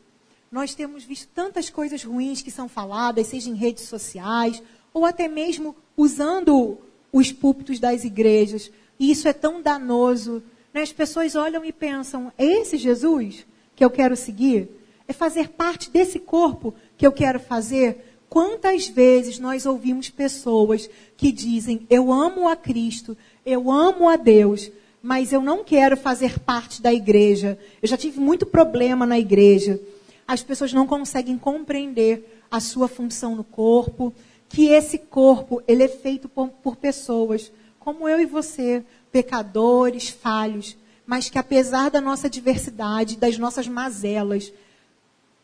Nós 0.52 0.74
temos 0.74 1.04
visto 1.04 1.30
tantas 1.36 1.70
coisas 1.70 2.04
ruins 2.04 2.42
que 2.42 2.50
são 2.50 2.70
faladas, 2.70 3.28
seja 3.28 3.50
em 3.50 3.56
redes 3.56 3.84
sociais, 3.84 4.62
ou 4.94 5.06
até 5.06 5.28
mesmo 5.28 5.76
usando 5.96 6.78
os 7.12 7.32
púlpitos 7.32 7.80
das 7.80 8.04
igrejas. 8.04 8.72
E 9.00 9.12
isso 9.12 9.28
é 9.28 9.34
tão 9.34 9.62
danoso. 9.62 10.42
Né? 10.74 10.82
As 10.82 10.94
pessoas 10.94 11.36
olham 11.36 11.64
e 11.64 11.72
pensam: 11.72 12.32
é 12.38 12.46
esse 12.46 12.78
Jesus 12.78 13.46
que 13.76 13.84
eu 13.84 13.90
quero 13.90 14.16
seguir? 14.16 14.70
É 15.08 15.14
fazer 15.14 15.50
parte 15.50 15.90
desse 15.90 16.20
corpo 16.20 16.74
que 16.98 17.06
eu 17.06 17.12
quero 17.12 17.40
fazer? 17.40 18.07
Quantas 18.30 18.88
vezes 18.88 19.40
nós 19.40 19.66
ouvimos 19.66 20.10
pessoas 20.10 20.90
que 21.16 21.32
dizem: 21.32 21.86
Eu 21.90 22.12
amo 22.12 22.48
a 22.48 22.56
Cristo, 22.56 23.18
eu 23.46 23.72
amo 23.72 24.10
a 24.10 24.16
Deus, 24.16 24.70
mas 25.02 25.32
eu 25.32 25.42
não 25.42 25.64
quero 25.64 25.96
fazer 25.96 26.40
parte 26.40 26.82
da 26.82 26.94
igreja. 26.94 27.58
Eu 27.82 27.88
já 27.88 27.98
tive 27.98 28.20
muito 28.20 28.46
problema 28.46 29.06
na 29.06 29.18
igreja. 29.18 29.80
As 30.28 30.44
pessoas 30.44 30.74
não 30.74 30.86
conseguem 30.86 31.38
compreender 31.38 32.42
a 32.52 32.60
sua 32.60 32.88
função 32.88 33.36
no 33.36 33.44
corpo, 33.44 34.14
que 34.50 34.68
esse 34.68 34.98
corpo 34.98 35.62
ele 35.68 35.84
é 35.84 35.88
feito 35.88 36.28
por, 36.28 36.50
por 36.50 36.76
pessoas 36.76 37.52
como 37.80 38.10
eu 38.10 38.20
e 38.20 38.26
você, 38.26 38.84
pecadores, 39.14 40.10
falhos, 40.10 40.76
mas 41.06 41.30
que 41.30 41.40
apesar 41.40 41.90
da 41.90 42.02
nossa 42.02 42.30
diversidade, 42.30 43.16
das 43.16 43.38
nossas 43.38 43.66
mazelas, 43.66 44.52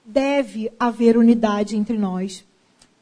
deve 0.03 0.69
haver 0.77 1.17
unidade 1.17 1.77
entre 1.77 1.97
nós. 1.97 2.43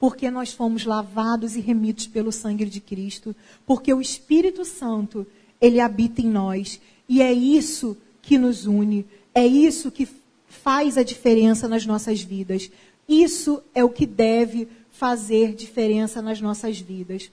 Porque 0.02 0.32
nós 0.32 0.52
fomos 0.52 0.84
lavados 0.84 1.56
e 1.56 1.60
remidos 1.60 2.08
pelo 2.08 2.32
sangue 2.32 2.66
de 2.66 2.82
Cristo, 2.82 3.36
porque 3.68 3.94
o 3.94 4.02
Espírito 4.02 4.66
Santo, 4.66 5.28
ele 5.62 5.80
habita 5.80 6.22
em 6.22 6.28
nós, 6.28 6.82
e 7.08 7.22
é 7.22 7.32
isso 7.32 7.96
que 8.20 8.36
nos 8.40 8.66
une, 8.66 9.06
é 9.32 9.46
isso 9.46 9.92
que 9.92 10.08
faz 10.48 10.98
a 10.98 11.04
diferença 11.04 11.68
nas 11.68 11.86
nossas 11.86 12.20
vidas. 12.20 12.72
Isso 13.08 13.62
é 13.76 13.84
o 13.84 13.90
que 13.90 14.08
deve 14.08 14.68
fazer 14.90 15.54
diferença 15.54 16.20
nas 16.20 16.42
nossas 16.42 16.80
vidas. 16.80 17.30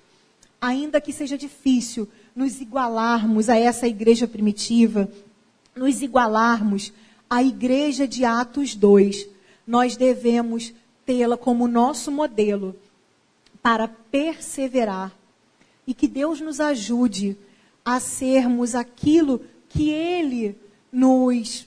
Ainda 0.61 1.00
que 1.00 1.11
seja 1.11 1.38
difícil 1.38 2.07
nos 2.37 2.61
igualarmos 2.61 3.48
a 3.48 3.57
essa 3.57 3.88
igreja 3.88 4.28
primitiva, 4.28 5.11
nos 5.74 6.02
igualarmos 6.02 6.92
à 7.31 7.42
igreja 7.42 8.07
de 8.07 8.26
Atos 8.26 8.74
2, 8.74 9.26
nós 9.66 9.96
devemos 9.96 10.74
tê-la 11.09 11.38
como 11.38 11.66
nosso 11.66 12.12
modelo 12.12 12.77
para 13.62 13.88
perseverar. 13.88 15.11
E 15.87 15.94
que 15.94 16.07
Deus 16.07 16.38
nos 16.38 16.61
ajude 16.61 17.35
a 17.83 17.99
sermos 17.99 18.75
aquilo 18.75 19.40
que 19.71 19.88
Ele 19.88 20.55
nos 20.92 21.66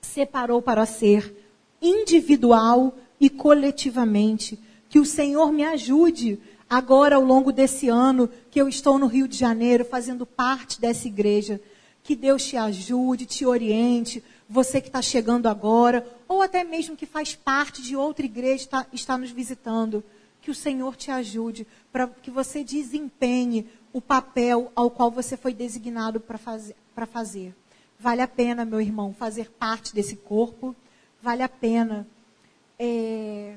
separou 0.00 0.62
para 0.62 0.86
ser, 0.86 1.36
individual 1.82 2.96
e 3.20 3.28
coletivamente, 3.28 4.58
que 4.88 4.98
o 4.98 5.04
Senhor 5.04 5.52
me 5.52 5.64
ajude 5.64 6.38
agora 6.70 7.16
ao 7.16 7.22
longo 7.22 7.52
desse 7.52 7.90
ano 7.90 8.30
que 8.50 8.58
eu 8.58 8.66
estou 8.66 8.98
no 8.98 9.06
Rio 9.06 9.28
de 9.28 9.36
Janeiro 9.36 9.84
fazendo 9.84 10.24
parte 10.24 10.80
dessa 10.80 11.06
igreja. 11.06 11.60
Que 12.02 12.16
Deus 12.16 12.46
te 12.46 12.56
ajude, 12.56 13.26
te 13.26 13.44
oriente, 13.44 14.24
você 14.48 14.80
que 14.80 14.86
está 14.86 15.02
chegando 15.02 15.48
agora, 15.48 16.06
ou 16.28 16.42
até 16.42 16.62
mesmo 16.62 16.94
que 16.94 17.06
faz 17.06 17.34
parte 17.34 17.80
de 17.80 17.96
outra 17.96 18.26
igreja 18.26 18.64
está, 18.64 18.86
está 18.92 19.16
nos 19.16 19.30
visitando. 19.30 20.04
Que 20.42 20.50
o 20.50 20.54
Senhor 20.54 20.94
te 20.94 21.10
ajude 21.10 21.66
para 21.90 22.06
que 22.06 22.30
você 22.30 22.62
desempenhe 22.62 23.66
o 23.92 24.00
papel 24.00 24.70
ao 24.76 24.90
qual 24.90 25.10
você 25.10 25.36
foi 25.36 25.52
designado 25.52 26.20
para 26.20 26.38
fazer, 26.38 26.76
fazer. 27.10 27.54
Vale 27.98 28.20
a 28.20 28.28
pena, 28.28 28.64
meu 28.64 28.80
irmão, 28.80 29.12
fazer 29.12 29.50
parte 29.50 29.94
desse 29.94 30.16
corpo. 30.16 30.76
Vale 31.22 31.42
a 31.42 31.48
pena. 31.48 32.06
É, 32.78 33.56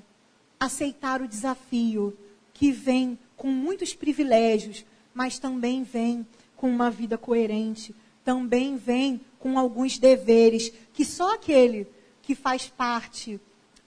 aceitar 0.60 1.21
o 1.21 1.27
desafio 1.27 2.17
que 2.53 2.71
vem 2.71 3.17
com 3.36 3.47
muitos 3.47 3.93
privilégios, 3.93 4.86
mas 5.13 5.39
também 5.39 5.84
vem 5.84 6.25
com 6.55 6.69
uma 6.69 6.89
vida 6.91 7.17
coerente, 7.17 7.95
também 8.23 8.77
vem 8.77 9.19
com 9.39 9.57
alguns 9.57 9.97
deveres 9.97 10.71
que 10.93 11.03
só 11.03 11.34
aquele 11.34 11.88
que 12.21 12.36
faz 12.36 12.67
parte 12.67 13.39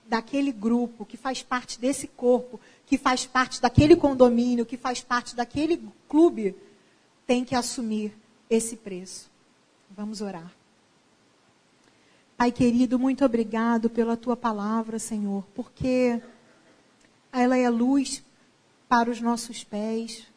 daquele 0.07 0.51
grupo, 0.51 1.05
que 1.05 1.17
faz 1.17 1.41
parte 1.41 1.79
desse 1.79 2.07
corpo, 2.07 2.59
que 2.85 2.97
faz 2.97 3.25
parte 3.25 3.61
daquele 3.61 3.95
condomínio, 3.95 4.65
que 4.65 4.77
faz 4.77 5.01
parte 5.01 5.35
daquele 5.35 5.81
clube, 6.07 6.55
tem 7.25 7.43
que 7.43 7.55
assumir 7.55 8.13
esse 8.49 8.75
preço. 8.75 9.29
Vamos 9.89 10.21
orar. 10.21 10.51
Pai 12.37 12.51
querido, 12.51 12.99
muito 12.99 13.23
obrigado 13.23 13.89
pela 13.89 14.17
tua 14.17 14.35
palavra, 14.35 14.99
Senhor, 14.99 15.45
porque 15.55 16.21
ela 17.31 17.57
é 17.57 17.69
luz 17.69 18.23
para 18.87 19.09
os 19.09 19.21
nossos 19.21 19.63
pés. 19.63 20.27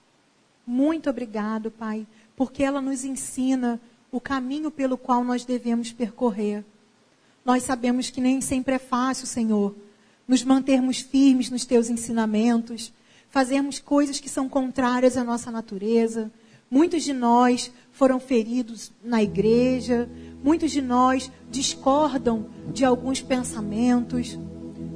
Muito 0.66 1.10
obrigado, 1.10 1.70
Pai, 1.70 2.06
porque 2.36 2.62
ela 2.62 2.80
nos 2.80 3.04
ensina 3.04 3.80
o 4.12 4.20
caminho 4.20 4.70
pelo 4.70 4.96
qual 4.96 5.24
nós 5.24 5.44
devemos 5.44 5.92
percorrer. 5.92 6.64
Nós 7.44 7.62
sabemos 7.62 8.10
que 8.10 8.20
nem 8.20 8.40
sempre 8.40 8.74
é 8.74 8.78
fácil, 8.78 9.26
Senhor, 9.26 9.74
nos 10.26 10.44
mantermos 10.44 11.00
firmes 11.00 11.50
nos 11.50 11.64
teus 11.64 11.88
ensinamentos, 11.88 12.92
fazermos 13.30 13.78
coisas 13.78 14.20
que 14.20 14.28
são 14.28 14.48
contrárias 14.48 15.16
à 15.16 15.24
nossa 15.24 15.50
natureza. 15.50 16.30
Muitos 16.70 17.02
de 17.02 17.14
nós 17.14 17.72
foram 17.92 18.20
feridos 18.20 18.92
na 19.02 19.22
igreja, 19.22 20.08
muitos 20.44 20.70
de 20.70 20.82
nós 20.82 21.30
discordam 21.50 22.46
de 22.72 22.84
alguns 22.84 23.22
pensamentos, 23.22 24.38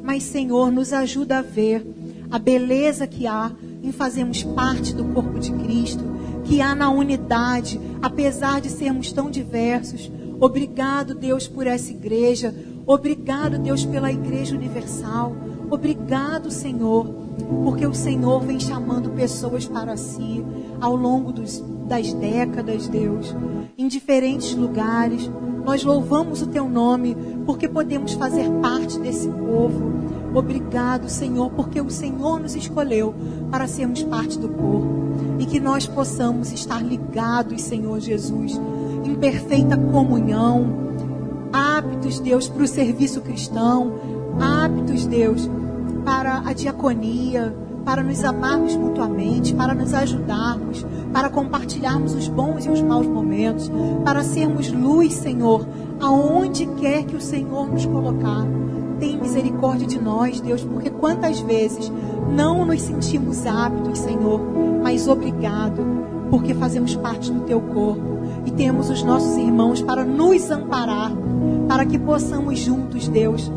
mas, 0.03 0.23
Senhor, 0.23 0.71
nos 0.71 0.93
ajuda 0.93 1.39
a 1.39 1.43
ver 1.43 1.87
a 2.31 2.39
beleza 2.39 3.07
que 3.07 3.27
há 3.27 3.53
em 3.83 3.93
fazermos 3.93 4.43
parte 4.43 4.95
do 4.95 5.05
corpo 5.13 5.39
de 5.39 5.53
Cristo, 5.53 6.05
que 6.45 6.61
há 6.61 6.75
na 6.75 6.91
unidade, 6.91 7.81
apesar 8.01 8.61
de 8.61 8.69
sermos 8.69 9.13
tão 9.13 9.31
diversos. 9.31 10.11
Obrigado, 10.43 11.15
Deus, 11.15 11.47
por 11.47 11.69
essa 11.69 11.93
igreja. 11.93 12.53
Obrigado, 12.85 13.61
Deus, 13.61 13.85
pela 13.85 14.11
Igreja 14.11 14.57
Universal. 14.57 15.37
Obrigado, 15.71 16.51
Senhor, 16.51 17.07
porque 17.63 17.87
o 17.87 17.95
Senhor 17.95 18.41
vem 18.41 18.59
chamando 18.59 19.11
pessoas 19.11 19.67
para 19.67 19.97
si 19.97 20.45
ao 20.81 20.97
longo 20.97 21.33
dos, 21.33 21.63
das 21.87 22.13
décadas, 22.13 22.89
Deus, 22.89 23.33
em 23.79 23.87
diferentes 23.87 24.53
lugares. 24.57 25.31
Nós 25.65 25.85
louvamos 25.85 26.43
o 26.43 26.49
teu 26.49 26.69
nome 26.69 27.17
porque 27.47 27.69
podemos 27.69 28.15
fazer 28.15 28.51
parte 28.61 28.99
desse 28.99 29.29
povo. 29.29 29.93
Obrigado, 30.35 31.09
Senhor, 31.09 31.53
porque 31.53 31.81
o 31.81 31.89
Senhor 31.89 32.41
nos 32.41 32.57
escolheu 32.57 33.15
para 33.49 33.69
sermos 33.69 34.03
parte 34.03 34.37
do 34.41 34.49
corpo 34.49 35.13
e 35.39 35.47
que 35.47 35.61
nós 35.61 35.87
possamos 35.87 36.51
estar 36.51 36.83
ligados, 36.83 37.63
Senhor 37.63 38.01
Jesus, 38.01 38.61
em 39.11 39.15
perfeita 39.15 39.77
comunhão, 39.77 40.83
aptos, 41.53 42.19
Deus, 42.19 42.49
para 42.49 42.63
o 42.63 42.69
serviço 42.69 43.21
cristão, 43.21 43.95
aptos, 44.41 45.07
Deus, 45.07 45.49
para 46.05 46.43
a 46.45 46.53
diaconia, 46.53 47.55
para 47.85 48.03
nos 48.03 48.25
amarmos 48.25 48.77
mutuamente, 48.77 49.55
para 49.55 49.75
nos 49.75 49.93
ajudarmos, 49.93 50.87
para 51.13 51.29
compartilharmos 51.29 52.15
os 52.15 52.29
bons 52.29 52.65
e 52.65 52.71
os 52.71 52.81
maus 52.81 53.07
momentos, 53.07 53.71
para 54.05 54.23
sermos 54.23 54.71
luz, 54.71 55.15
Senhor, 55.15 55.67
aonde 56.01 56.67
quer 56.67 57.05
que 57.05 57.17
o 57.17 57.21
Senhor 57.21 57.69
nos 57.69 57.85
colocar. 57.85 58.47
Tem 58.99 59.21
misericórdia 59.21 59.87
de 59.87 60.01
nós, 60.01 60.41
Deus, 60.41 60.63
porque 60.65 60.89
quantas 60.89 61.41
vezes 61.41 61.93
não 62.35 62.65
nos 62.65 62.83
sentimos 62.83 63.45
aptos, 63.47 63.99
Senhor, 63.99 64.41
mas 64.81 65.09
obrigado, 65.09 65.85
porque 66.31 66.55
fazemos 66.55 66.95
parte 66.95 67.33
do 67.33 67.41
teu 67.41 67.61
corpo 67.61 68.12
e 68.45 68.51
temos 68.51 68.91
os 68.91 69.03
nossos 69.03 69.37
irmãos 69.37 69.81
para 69.81 70.05
nos 70.05 70.51
amparar, 70.51 71.13
para 71.69 71.87
que 71.87 71.99
possamos 71.99 72.59
juntos, 72.59 73.09
Deus, 73.09 73.51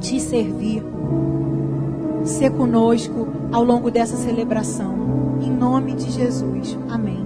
te 0.00 0.20
servir 0.20 0.82
ser 2.24 2.50
conosco 2.50 3.28
ao 3.50 3.64
longo 3.64 3.90
dessa 3.90 4.16
celebração. 4.16 4.94
Em 5.40 5.50
nome 5.50 5.94
de 5.94 6.10
Jesus. 6.10 6.78
Amém. 6.88 7.21